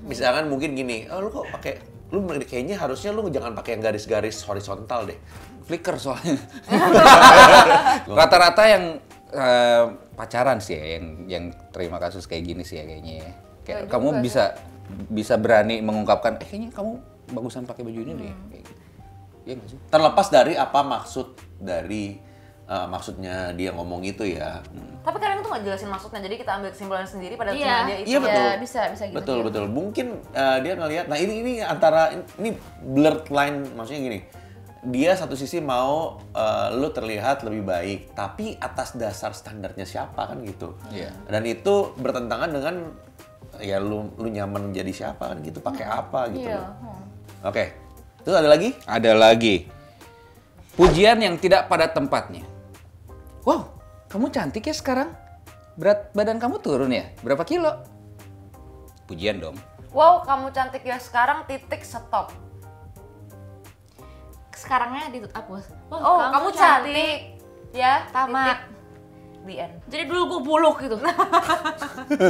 Misalkan 0.00 0.48
mungkin 0.48 0.72
gini, 0.72 1.04
oh 1.12 1.20
lu 1.20 1.28
kok 1.28 1.44
pakai 1.52 1.76
lu 2.08 2.24
kayaknya 2.40 2.80
harusnya 2.80 3.12
lu 3.12 3.28
jangan 3.28 3.52
pakai 3.52 3.76
yang 3.76 3.84
garis-garis 3.84 4.40
horizontal 4.48 5.04
deh. 5.04 5.18
flicker 5.68 6.00
soalnya. 6.00 6.40
Rata-rata 8.08 8.64
yang 8.64 8.96
eh, 9.28 9.84
pacaran 10.16 10.56
sih 10.64 10.72
ya, 10.72 10.96
yang 10.96 11.04
yang 11.28 11.44
terima 11.68 12.00
kasus 12.00 12.24
kayak 12.24 12.48
gini 12.48 12.64
sih 12.64 12.80
ya 12.80 12.88
kayaknya 12.88 13.14
ya. 13.28 13.32
Kayak 13.68 13.92
kamu 13.92 14.08
juga 14.16 14.24
bisa 14.24 14.44
bisa 15.12 15.34
berani 15.36 15.84
mengungkapkan, 15.84 16.40
eh 16.40 16.48
kayaknya 16.48 16.72
kamu 16.72 16.96
bagusan 17.36 17.68
pakai 17.68 17.84
baju 17.84 18.00
ini 18.00 18.12
deh. 18.16 18.32
Kayak 18.32 18.64
gitu. 18.64 18.82
Iya 19.44 19.52
nggak 19.60 19.68
sih? 19.68 19.78
Terlepas 19.92 20.26
dari 20.32 20.54
apa 20.56 20.80
maksud 20.80 21.26
dari 21.60 22.16
eh, 22.68 22.86
maksudnya 22.88 23.52
dia 23.52 23.72
ngomong 23.76 24.00
itu 24.04 24.24
ya. 24.24 24.64
Tapi 25.04 25.16
kadang 25.20 25.40
tuh 25.40 25.48
nggak 25.52 25.64
jelasin 25.64 25.88
maksudnya, 25.88 26.20
jadi 26.20 26.34
kita 26.36 26.50
ambil 26.60 26.70
kesimpulan 26.72 27.08
sendiri 27.08 27.34
pada 27.36 27.52
Iya. 27.52 27.64
cuma 27.64 27.88
dia 27.88 27.96
itu. 27.96 28.08
Iya, 28.08 28.18
betul. 28.20 28.44
Ya, 28.44 28.56
bisa 28.60 28.80
bisa 28.92 29.04
gitu. 29.08 29.16
betul 29.16 29.36
dia. 29.40 29.46
betul. 29.48 29.64
Mungkin 29.68 30.06
eh, 30.32 30.58
dia 30.64 30.72
ngelihat. 30.76 31.04
Nah 31.08 31.18
ini 31.20 31.34
ini 31.44 31.52
antara 31.60 32.12
ini 32.40 32.50
blurred 32.80 33.28
line 33.28 33.56
maksudnya 33.76 34.02
gini. 34.04 34.20
Dia 34.78 35.16
satu 35.16 35.32
sisi 35.34 35.64
mau 35.64 36.20
eh, 36.32 36.68
lu 36.76 36.88
terlihat 36.92 37.44
lebih 37.44 37.64
baik, 37.64 38.00
tapi 38.12 38.56
atas 38.60 38.96
dasar 38.96 39.32
standarnya 39.32 39.88
siapa 39.88 40.28
kan 40.28 40.40
gitu. 40.44 40.76
Iya. 40.92 41.12
Dan 41.28 41.48
itu 41.48 41.92
bertentangan 41.96 42.52
dengan 42.52 42.76
ya 43.60 43.78
lu 43.82 44.10
lu 44.16 44.28
nyaman 44.30 44.70
jadi 44.72 44.90
siapa 44.90 45.34
kan 45.34 45.38
gitu, 45.42 45.58
pakai 45.62 45.86
apa 45.86 46.30
gitu. 46.32 46.48
Iya. 46.48 46.58
loh. 46.62 46.72
Oke. 47.46 47.74
Terus 48.24 48.34
ada 48.34 48.48
lagi? 48.50 48.74
Ada 48.84 49.12
lagi. 49.14 49.66
Pujian 50.74 51.18
yang 51.18 51.34
tidak 51.38 51.66
pada 51.66 51.90
tempatnya. 51.90 52.46
Wow, 53.42 53.72
kamu 54.12 54.30
cantik 54.30 54.68
ya 54.68 54.74
sekarang. 54.74 55.10
Berat 55.78 56.10
badan 56.14 56.38
kamu 56.42 56.58
turun 56.62 56.90
ya? 56.90 57.10
Berapa 57.22 57.42
kilo? 57.46 57.82
Pujian 59.06 59.40
dong. 59.40 59.56
Wow, 59.94 60.20
kamu 60.26 60.52
cantik 60.52 60.84
ya 60.84 61.00
sekarang 61.00 61.48
titik 61.48 61.80
stop. 61.82 62.30
Sekarangnya 64.52 65.08
dihapus. 65.14 65.70
Wah, 65.88 65.98
Oh, 66.02 66.18
kamu, 66.34 66.48
cantik. 66.52 67.18
Ya, 67.70 68.04
Tamat. 68.10 68.66
titik. 68.66 68.77
The 69.40 69.54
end. 69.56 69.74
Jadi 69.86 70.02
dulu 70.04 70.20
gue 70.28 70.40
buluk 70.42 70.76
gitu. 70.80 70.96
Lu 70.98 71.08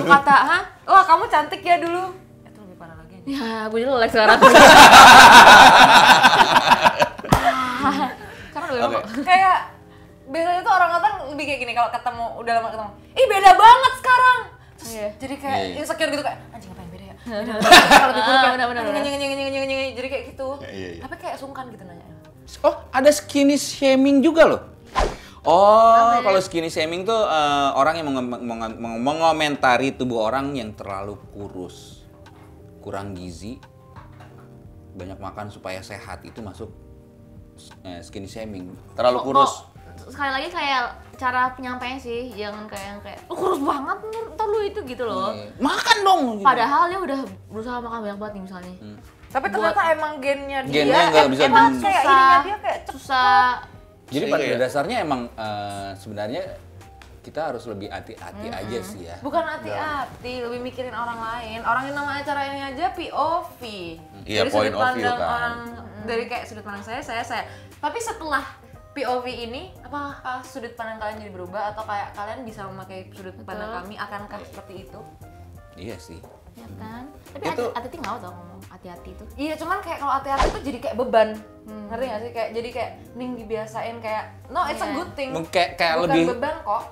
kata, 0.04 0.36
hah? 0.38 0.62
Wah, 0.84 1.04
kamu 1.04 1.24
cantik 1.26 1.60
ya 1.60 1.76
dulu. 1.76 2.14
Itu 2.42 2.58
lebih 2.60 2.76
parah 2.76 2.96
lagi. 2.96 3.16
Ya, 3.24 3.66
gue 3.66 3.80
jelek 3.80 4.10
sekarang. 4.10 4.38
Karena 8.48 8.66
udah 8.68 8.80
lama. 8.82 8.98
kayak 9.20 9.56
biasanya 10.28 10.60
tuh 10.60 10.72
orang-orang 10.72 11.12
lebih 11.32 11.44
kayak 11.46 11.60
gini 11.60 11.72
kalau 11.72 11.90
ketemu 11.90 12.24
udah 12.36 12.52
lama 12.54 12.68
ketemu. 12.70 12.90
Ih, 13.14 13.26
beda 13.26 13.50
banget 13.54 13.92
sekarang. 13.96 14.38
Terus 14.78 14.88
Iya. 14.88 15.08
Jadi 15.18 15.34
kayak 15.36 15.58
Iya, 15.58 15.66
iya. 15.66 15.76
insecure 15.80 16.10
gitu 16.10 16.22
kayak 16.22 16.38
anjing 16.50 16.70
apa 16.70 16.80
yang 16.80 16.90
beda 16.90 17.04
ya? 17.04 17.14
Beda 17.18 17.52
banget. 17.58 17.82
Kalau 17.90 18.08
lebih 18.08 18.22
buruk 18.22 18.38
Ah, 18.38 18.42
ya. 18.44 18.50
nyeng. 18.54 19.90
Jadi 19.90 20.08
kayak 20.08 20.24
gitu. 20.28 20.48
iya, 20.62 20.88
iya. 20.94 21.02
Tapi 21.02 21.14
kayak 21.18 21.36
sungkan 21.36 21.64
gitu 21.68 21.82
nanya. 21.82 22.04
Oh, 22.60 22.74
ada 22.90 23.10
skinny 23.10 23.56
shaming 23.56 24.22
juga 24.22 24.42
loh. 24.46 24.60
Oh, 25.48 26.20
kalau 26.20 26.40
skinny 26.44 26.68
shaming 26.68 27.08
tuh 27.08 27.16
eh, 27.16 27.70
orang 27.72 27.96
yang 27.96 28.08
mengomentari 28.76 29.96
tubuh 29.96 30.28
orang 30.28 30.52
yang 30.52 30.76
terlalu 30.76 31.16
kurus, 31.32 32.04
kurang 32.84 33.16
gizi, 33.16 33.56
banyak 34.92 35.16
makan 35.16 35.48
supaya 35.48 35.80
sehat 35.80 36.20
itu 36.20 36.44
masuk 36.44 36.68
eh, 37.80 38.04
skinny 38.04 38.28
shaming. 38.28 38.76
Terlalu 38.92 39.24
kurus. 39.24 39.64
Oh, 39.64 40.12
sekali 40.12 40.30
lagi 40.30 40.52
kayak 40.52 40.94
cara 41.16 41.50
penyampaian 41.56 41.96
sih, 41.96 42.28
jangan 42.36 42.68
kayak 42.68 42.86
yang 42.86 43.00
kayak 43.00 43.20
lu 43.26 43.34
kurus 43.34 43.58
banget, 43.58 43.98
ntar, 44.36 44.46
lu 44.46 44.58
itu 44.62 44.80
gitu 44.84 45.08
loh. 45.08 45.32
Eh, 45.32 45.48
Makan 45.58 45.96
dong. 46.04 46.20
gitu. 46.38 46.44
Padahal 46.44 46.92
dia 46.92 47.00
udah 47.00 47.20
berusaha 47.48 47.80
makan 47.80 47.98
banyak 48.04 48.18
banget 48.20 48.34
nih 48.36 48.44
misalnya. 48.44 48.74
Tapi 49.28 49.46
ternyata 49.48 49.80
emang 49.92 50.12
gennya 50.20 50.60
dia 50.64 50.72
Gennya 50.84 51.02
em- 51.12 51.30
bisa 51.32 51.42
emang 51.48 51.72
Susah. 51.72 51.88
ininya 51.88 52.36
dia 52.44 52.56
kayak 52.60 52.80
cepet. 52.84 52.92
Susah. 52.92 53.44
Jadi 54.08 54.24
Sehingga 54.24 54.34
pada 54.34 54.44
ya- 54.44 54.58
dasarnya 54.58 54.96
emang 55.00 55.20
eh, 55.28 55.90
sebenarnya 55.94 56.42
kita 57.18 57.52
harus 57.52 57.68
lebih 57.68 57.92
hati-hati 57.92 58.48
aja 58.48 58.78
sih 58.80 59.04
ya. 59.04 59.20
Bukan 59.20 59.44
hati-hati, 59.44 60.40
lebih 60.40 60.64
mikirin 60.64 60.96
orang 60.96 61.20
lain. 61.20 61.60
Orang 61.60 61.84
yang 61.84 61.96
nama 61.98 62.16
acara 62.16 62.40
ini 62.48 62.60
aja 62.64 62.88
Iya, 62.88 62.96
POV. 62.96 63.60
dari 64.24 64.48
point 64.48 64.72
sudut 64.72 64.80
of 64.80 64.88
view 64.96 65.04
pandang 65.04 65.18
kan. 65.18 65.28
orang 65.28 65.56
dari 66.08 66.24
kayak 66.24 66.44
sudut 66.48 66.64
pandang 66.64 66.80
saya, 66.80 67.04
saya, 67.04 67.20
saya. 67.20 67.44
Tapi 67.76 67.98
setelah 68.00 68.44
POV 68.90 69.26
ini 69.28 69.76
apakah 69.78 70.40
sudut 70.42 70.72
pandang 70.72 70.96
kalian 70.96 71.16
jadi 71.20 71.32
berubah 71.34 71.76
atau 71.76 71.84
kayak 71.84 72.16
kalian 72.16 72.40
bisa 72.42 72.64
memakai 72.64 73.12
sudut 73.12 73.36
pandang 73.44 73.70
Betul. 73.70 73.80
kami 73.84 73.94
akankah 74.00 74.40
seperti 74.42 74.74
itu? 74.88 75.00
Iya 75.76 75.96
sih. 76.00 76.18
Ya 76.58 76.68
kan 76.76 77.04
tapi 77.30 77.44
Itu- 77.46 77.70
hati 77.70 77.86
hati 77.86 77.96
nggak 77.96 78.14
tau 78.18 78.32
ngomong 78.32 78.60
hati-hati 78.68 79.10
tuh 79.14 79.26
Iya, 79.34 79.54
cuman 79.54 79.78
kayak 79.78 79.98
kalau 79.98 80.12
hati-hati 80.12 80.46
tuh 80.50 80.62
jadi 80.62 80.78
kayak 80.80 80.96
beban. 80.96 81.28
Ngerti 81.88 82.04
gak 82.04 82.20
sih? 82.20 82.30
Kayak 82.32 82.50
jadi 82.52 82.68
kayak 82.70 82.92
ning 83.14 83.30
dibiasain 83.34 83.96
kayak 83.98 84.24
no, 84.48 84.60
it's 84.64 84.78
a 84.78 84.84
Iya. 84.84 84.94
good 84.94 85.10
thing. 85.14 85.30
Mungkin 85.30 85.50
kayak- 85.50 85.72
kayak 85.76 85.94
Bukan 85.96 86.08
lebih 86.08 86.24
beban 86.32 86.56
kok. 86.60 86.82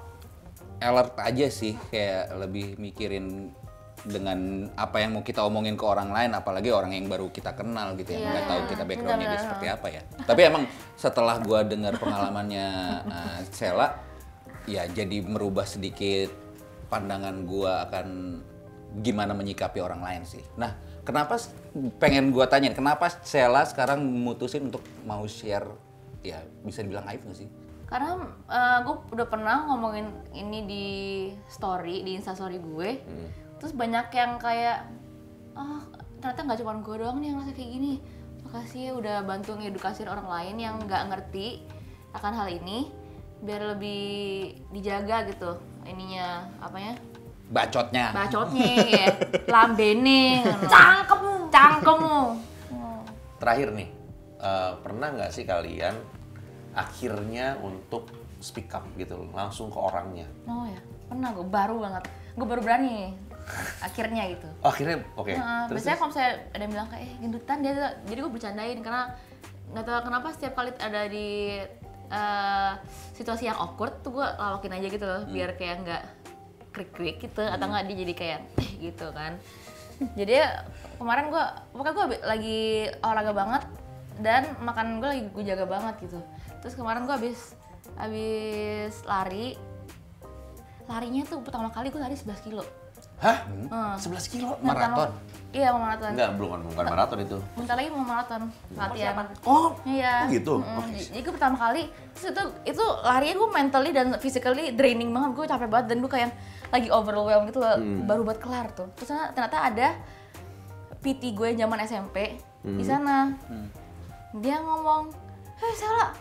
alert 0.79 1.15
aja 1.17 1.47
sih, 1.49 1.73
kayak 1.89 2.37
lebih 2.37 2.67
mikirin 2.77 3.51
dengan 4.05 4.39
apa 4.75 5.01
yang 5.01 5.11
mau 5.11 5.23
kita 5.23 5.41
omongin 5.41 5.75
ke 5.75 5.83
orang 5.83 6.11
lain, 6.11 6.31
apalagi 6.33 6.71
orang 6.71 6.93
yang 6.93 7.07
baru 7.07 7.27
kita 7.29 7.51
kenal 7.53 7.95
gitu 7.95 8.13
ya, 8.13 8.19
Iya. 8.19 8.29
nggak 8.29 8.45
tahu 8.47 8.61
kita 8.69 8.83
backgroundnya 8.85 9.27
dia 9.27 9.41
seperti 9.41 9.67
apa 9.69 9.87
ya. 9.89 10.03
Tapi 10.23 10.41
emang 10.45 10.63
setelah 10.95 11.37
gua 11.39 11.61
dengar 11.63 11.97
pengalamannya 11.97 12.67
eh, 13.17 13.39
Sela, 13.49 13.89
ya 14.65 14.87
jadi 14.87 15.19
merubah 15.21 15.65
sedikit 15.65 16.31
pandangan 16.87 17.43
gua 17.43 17.83
akan 17.83 18.07
gimana 19.03 19.37
menyikapi 19.37 19.79
orang 19.83 20.01
lain 20.01 20.23
sih. 20.25 20.43
Nah, 20.57 20.75
kenapa 21.03 21.37
pengen 22.01 22.33
gua 22.33 22.49
tanyain, 22.49 22.73
kenapa 22.73 23.11
Sela 23.23 23.67
sekarang 23.67 24.01
memutusin 24.03 24.69
untuk 24.69 24.83
mau 25.05 25.27
share, 25.29 25.69
ya 26.25 26.41
bisa 26.65 26.81
dibilang 26.83 27.07
aib 27.11 27.23
nggak 27.27 27.39
sih? 27.39 27.51
karena 27.87 28.19
gue 28.83 28.95
udah 29.15 29.27
pernah 29.31 29.71
ngomongin 29.71 30.11
ini 30.35 30.59
di 30.67 30.87
story 31.47 32.03
di 32.03 32.19
instastory 32.19 32.59
gue 32.59 32.99
terus 33.63 33.73
banyak 33.73 34.11
yang 34.11 34.43
kayak 34.43 34.91
ah 35.55 35.87
ternyata 36.19 36.41
nggak 36.43 36.59
cuma 36.61 36.83
gue 36.83 36.97
doang 36.99 37.23
nih 37.23 37.31
yang 37.31 37.37
ngerasa 37.39 37.55
kayak 37.55 37.71
gini 37.79 37.93
makasih 38.43 38.81
ya 38.91 38.93
udah 38.99 39.17
bantu 39.23 39.55
ngedukasiin 39.55 40.11
orang 40.11 40.27
lain 40.27 40.57
yang 40.59 40.75
nggak 40.83 41.03
ngerti 41.15 41.63
akan 42.13 42.33
hal 42.35 42.49
ini 42.51 42.91
biar 43.39 43.79
lebih 43.79 44.03
dijaga 44.75 45.31
gitu 45.31 45.55
ininya 45.87 46.51
apanya 46.59 46.99
Bacotnya. 47.47 48.11
bacotnya 48.11 48.67
ya 48.85 49.07
lambene 49.55 50.43
cangkemmu. 50.67 51.47
Cangkemmu. 51.47 52.21
Terakhir 53.37 53.69
nih, 53.71 53.89
eh, 54.39 54.73
pernah 54.81 55.09
nggak 55.13 55.31
sih 55.31 55.45
kalian 55.45 55.95
akhirnya 56.73 57.57
untuk 57.59 58.11
speak 58.39 58.69
up 58.71 58.85
gitu 58.95 59.17
loh, 59.17 59.31
langsung 59.33 59.71
ke 59.71 59.79
orangnya? 59.79 60.27
oh 60.45 60.67
ya. 60.67 60.81
Pernah 61.07 61.31
gue 61.33 61.47
baru 61.47 61.77
banget. 61.81 62.05
Gue 62.35 62.47
baru 62.47 62.61
berani 62.61 63.15
akhirnya 63.79 64.27
gitu. 64.27 64.49
Oh, 64.59 64.75
akhirnya 64.75 65.07
oke. 65.15 65.31
Heeh, 65.31 65.63
Terus, 65.71 65.75
biasanya 65.79 65.97
kalau 65.97 66.11
misalnya 66.11 66.33
ada 66.51 66.63
yang 66.67 66.73
bilang 66.75 66.89
kayak 66.91 67.05
eh 67.05 67.15
gendutan 67.23 67.57
dia 67.63 67.73
tuh- 67.73 67.97
jadi 68.05 68.19
gue 68.19 68.33
bercandain 68.35 68.79
karena 68.83 69.03
nggak 69.67 69.85
tahu 69.87 70.01
kenapa 70.03 70.27
setiap 70.35 70.53
kali 70.53 70.71
ada 70.75 71.03
di 71.07 71.29
eh, 72.07 72.73
situasi 73.15 73.47
yang 73.47 73.55
awkward 73.57 74.03
tuh 74.03 74.15
gue 74.15 74.27
lawakin 74.27 74.75
aja 74.75 74.87
gitu 74.89 75.03
loh 75.03 75.23
biar 75.27 75.55
kayak 75.55 75.77
nggak 75.83 76.03
krik 76.77 76.93
krik 76.93 77.17
gitu 77.25 77.41
atau 77.41 77.65
nggak 77.73 77.89
dia 77.89 77.97
jadi 78.05 78.13
kayak 78.13 78.41
gitu 78.85 79.09
kan 79.17 79.41
jadi 80.13 80.33
ya, 80.45 80.49
kemarin 81.01 81.33
gue 81.33 81.45
pokoknya 81.73 81.95
gue 81.97 82.07
lagi 82.21 82.61
olahraga 83.01 83.33
banget 83.33 83.63
dan 84.21 84.43
makan 84.61 85.01
gue 85.01 85.09
lagi 85.09 85.23
gue 85.33 85.45
jaga 85.49 85.65
banget 85.65 85.95
gitu 86.05 86.21
terus 86.61 86.77
kemarin 86.77 87.09
gue 87.09 87.17
habis 87.17 87.57
habis 87.97 88.93
lari 89.09 89.57
larinya 90.85 91.25
tuh 91.25 91.41
pertama 91.41 91.73
kali 91.73 91.89
gue 91.89 92.01
lari 92.01 92.13
11 92.13 92.45
kilo 92.45 92.65
Hah? 93.17 93.49
Hmm. 93.49 93.97
11 93.97 94.29
kilo? 94.29 94.61
Maraton? 94.61 95.09
Iya 95.55 95.73
mau 95.73 95.83
maraton. 95.83 96.11
Enggak, 96.13 96.31
belum 96.37 96.49
bukan 96.69 96.85
maraton 96.87 97.19
itu. 97.23 97.39
Bentar 97.55 97.75
lagi 97.75 97.89
mau 97.89 98.05
maraton 98.05 98.43
latihan. 98.75 99.15
Oh, 99.43 99.73
Iya. 99.83 100.13
oh 100.21 100.29
gitu? 100.29 100.55
Mm-mm. 100.59 100.79
Oke. 100.83 101.01
Jadi 101.01 101.21
gue 101.23 101.33
pertama 101.33 101.57
kali 101.57 101.83
terus 102.13 102.27
itu 102.29 102.43
itu 102.67 102.85
larinya 103.03 103.35
gue 103.37 103.49
mentally 103.51 103.91
dan 103.91 104.07
physically 104.19 104.73
draining 104.73 105.11
banget. 105.11 105.31
Gue 105.33 105.47
capek 105.47 105.69
banget 105.69 105.87
dan 105.89 105.97
gue 105.99 106.11
kayak 106.11 106.31
lagi 106.69 106.89
overwhelmed 106.91 107.49
gitu 107.49 107.59
loh. 107.59 107.73
Hmm. 107.75 108.05
Baru 108.05 108.21
buat 108.23 108.37
kelar 108.37 108.69
tuh. 108.71 108.91
Terus 108.95 109.09
ternyata- 109.09 109.33
ternyata 109.33 109.59
ada 109.63 109.89
PT 110.99 111.33
gue 111.33 111.49
zaman 111.55 111.79
SMP 111.81 112.17
di 112.61 112.77
Hmm. 112.77 112.83
sana. 112.83 113.17
Dia 114.35 114.59
ngomong, 114.59 115.09
"Hei 115.57 115.73
Sela, 115.73 116.13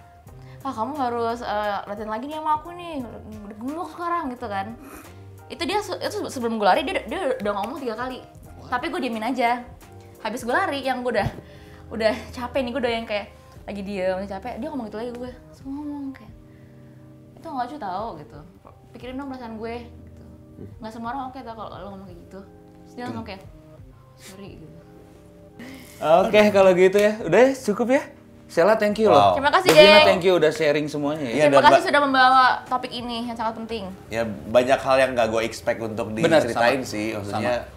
ah 0.62 0.72
kamu 0.72 0.94
harus 0.96 1.42
eh, 1.42 1.78
latihan 1.84 2.08
lagi 2.10 2.26
nih 2.26 2.38
sama 2.38 2.52
aku 2.56 2.70
nih. 2.72 3.02
Udah 3.44 3.58
gemuk 3.58 3.90
sekarang 3.92 4.30
gitu 4.30 4.46
kan." 4.46 4.78
Itu 5.46 5.62
dia 5.62 5.78
itu 5.78 6.18
sebelum 6.26 6.56
gue 6.56 6.66
lari 6.66 6.82
dia, 6.82 7.04
dia 7.04 7.20
udah 7.36 7.54
ngomong 7.54 7.78
tiga 7.78 7.94
kali. 7.96 8.22
Tapi 8.68 8.86
gue 8.90 9.00
diemin 9.00 9.26
aja. 9.26 9.62
Habis 10.22 10.42
gue 10.42 10.54
lari 10.54 10.82
yang 10.82 11.06
gue 11.06 11.14
udah 11.14 11.30
udah 11.94 12.14
capek 12.34 12.66
nih 12.66 12.72
gue 12.74 12.82
udah 12.82 12.94
yang 12.98 13.06
kayak 13.06 13.30
lagi 13.66 13.82
diem 13.86 14.18
udah 14.18 14.30
capek 14.30 14.58
dia 14.58 14.68
ngomong 14.74 14.90
gitu 14.90 14.98
lagi 14.98 15.12
gue 15.14 15.32
gue 15.32 15.70
ngomong 15.70 16.14
kayak 16.18 16.34
itu 17.38 17.46
nggak 17.46 17.66
lucu 17.66 17.78
tau 17.78 18.08
gitu 18.18 18.40
pikirin 18.90 19.22
dong 19.22 19.30
perasaan 19.30 19.54
gue 19.62 19.76
gitu 19.86 20.24
nggak 20.82 20.92
semua 20.94 21.14
orang 21.14 21.30
oke 21.30 21.40
tau 21.46 21.54
kalau 21.54 21.70
lo 21.78 21.88
ngomong 21.94 22.08
kayak 22.10 22.20
gitu 22.26 22.40
Terus 22.42 22.94
dia 22.98 23.04
langsung 23.06 23.26
kayak 23.26 23.44
sorry 24.18 24.50
gitu 24.58 24.80
Oke, 25.96 26.52
kalau 26.52 26.76
gitu 26.76 27.00
ya. 27.00 27.16
Udah 27.24 27.40
ya, 27.48 27.50
cukup 27.56 27.88
ya. 27.96 28.04
Sela, 28.52 28.76
thank 28.76 29.00
you 29.00 29.08
loh. 29.08 29.32
Wow. 29.32 29.40
Terima 29.40 29.52
kasih, 29.56 29.70
Devina, 29.72 29.88
geng. 29.88 30.04
thank 30.04 30.24
you 30.28 30.34
udah 30.36 30.52
sharing 30.52 30.88
semuanya 30.92 31.24
ya. 31.24 31.32
Iya, 31.32 31.44
terima 31.48 31.64
kasih 31.64 31.84
sudah 31.88 32.02
membawa 32.04 32.44
topik 32.68 32.92
ini 32.92 33.24
yang 33.24 33.40
sangat 33.40 33.56
penting 33.64 33.88
Ya 34.12 34.28
banyak 34.28 34.76
hal 34.76 34.96
yang 35.00 35.12
nggak 35.16 35.32
gue 35.32 35.42
expect 35.48 35.80
untuk 35.80 36.12
Benar, 36.12 36.44
diceritain 36.44 36.84
sama. 36.84 36.92
sih, 36.92 37.16
maksudnya. 37.16 37.72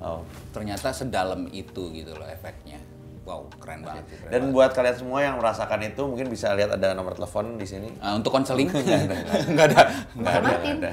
Oh. 0.00 0.24
Ternyata 0.50 0.90
sedalam 0.90 1.44
itu 1.48 1.88
gitu 1.90 2.12
loh 2.12 2.24
efeknya. 2.24 2.80
Wow, 3.20 3.46
keren 3.54 3.84
banget. 3.84 4.08
keren 4.08 4.26
Dan 4.26 4.40
banget. 4.42 4.54
buat 4.56 4.70
kalian 4.72 4.96
semua 4.96 5.20
yang 5.20 5.36
merasakan 5.36 5.84
itu 5.84 6.02
mungkin 6.02 6.26
bisa 6.26 6.50
lihat 6.50 6.72
ada 6.72 6.92
nomor 6.92 7.12
telepon 7.12 7.54
di 7.54 7.68
sini. 7.68 7.86
Ah, 8.00 8.16
untuk 8.16 8.32
konseling 8.32 8.66
Nggak 8.72 8.82
ada. 8.82 9.16
Nggak 9.46 9.66
ada. 9.68 9.80
Nggak 10.16 10.32
ada, 10.32 10.40
Martin. 10.42 10.76
ada. 10.80 10.90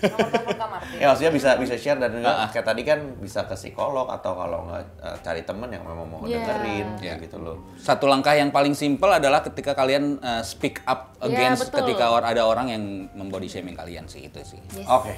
Nomor 0.00 0.28
telepon 0.28 0.54
Kak 0.56 0.68
Martin. 0.70 0.96
Ya 0.96 1.06
maksudnya 1.06 1.30
bisa 1.30 1.50
bisa 1.56 1.74
share 1.76 1.98
dan 1.98 2.10
juga 2.12 2.48
kayak 2.48 2.66
tadi 2.66 2.82
kan 2.82 2.98
bisa 3.16 3.44
ke 3.44 3.54
psikolog 3.54 4.08
atau 4.08 4.32
kalau 4.34 4.66
nggak 4.66 4.82
eh, 4.98 5.16
cari 5.20 5.42
temen 5.44 5.68
yang 5.68 5.84
memang 5.84 6.06
mau 6.08 6.20
Iya. 6.22 6.40
dengerin 6.40 6.86
Iya. 6.88 6.98
kayak 6.98 7.16
gitu 7.22 7.36
loh. 7.38 7.56
Satu 7.76 8.06
langkah 8.06 8.32
yang 8.32 8.48
paling 8.48 8.72
simpel 8.72 9.10
adalah 9.10 9.40
ketika 9.40 9.72
kalian 9.72 10.18
uh, 10.18 10.40
speak 10.40 10.82
up 10.84 11.14
Iya, 11.16 11.28
against 11.28 11.68
betul. 11.68 11.84
ketika 11.84 12.10
or- 12.10 12.24
ada 12.24 12.42
orang 12.42 12.66
yang 12.68 12.82
membody 13.12 13.46
shaming 13.46 13.74
kalian 13.74 14.04
sih 14.04 14.24
itu 14.24 14.40
sih. 14.42 14.58
yes. 14.72 14.88
Oke, 14.88 15.14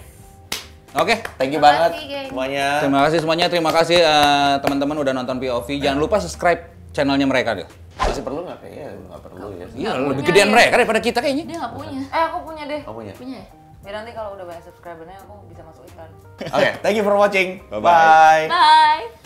Oke. 0.93 1.15
thank 1.41 1.53
you 1.53 1.61
Terima 1.61 1.69
banget 1.73 1.91
kasih, 1.97 2.05
geng. 2.05 2.27
semuanya. 2.29 2.67
Terima 2.81 3.01
kasih 3.01 3.19
semuanya. 3.25 3.47
Terima 3.49 3.71
kasih 3.73 3.99
uh, 4.05 4.55
teman-teman 4.61 4.97
udah 5.01 5.13
nonton 5.17 5.37
POV. 5.41 5.69
Jangan 5.81 5.99
lupa 5.99 6.17
subscribe 6.21 6.61
channelnya 6.93 7.25
mereka 7.25 7.57
deh. 7.57 7.67
Masih 7.97 8.23
perlu 8.25 8.45
nggak 8.45 8.59
kayaknya 8.61 8.87
nggak 9.09 9.21
perlu 9.25 9.47
ya. 9.57 9.67
Iya, 9.73 9.91
lebih 10.01 10.23
gedean 10.29 10.49
ya. 10.49 10.53
mereka 10.53 10.75
daripada 10.77 11.01
kita 11.01 11.19
kayaknya. 11.25 11.45
dia 11.49 11.57
nggak 11.65 11.75
punya 11.77 12.01
Eh 12.13 12.23
aku 12.29 12.39
punya 12.45 12.63
deh. 12.69 12.81
Kamu 12.85 12.97
punya. 12.97 13.13
punya 13.17 13.39
ya? 13.41 13.47
Biar 13.83 13.95
nanti 13.99 14.11
kalau 14.15 14.31
udah 14.39 14.47
banyak 14.47 14.63
subscribernya 14.63 15.19
aku 15.27 15.35
bisa 15.51 15.63
masuk 15.67 15.83
iklan. 15.91 16.11
Oke, 16.55 16.71
thank 16.87 16.95
you 16.95 17.05
for 17.05 17.17
watching. 17.19 17.59
Bye-bye. 17.67 18.47
Bye. 18.47 18.47
bye 18.47 19.22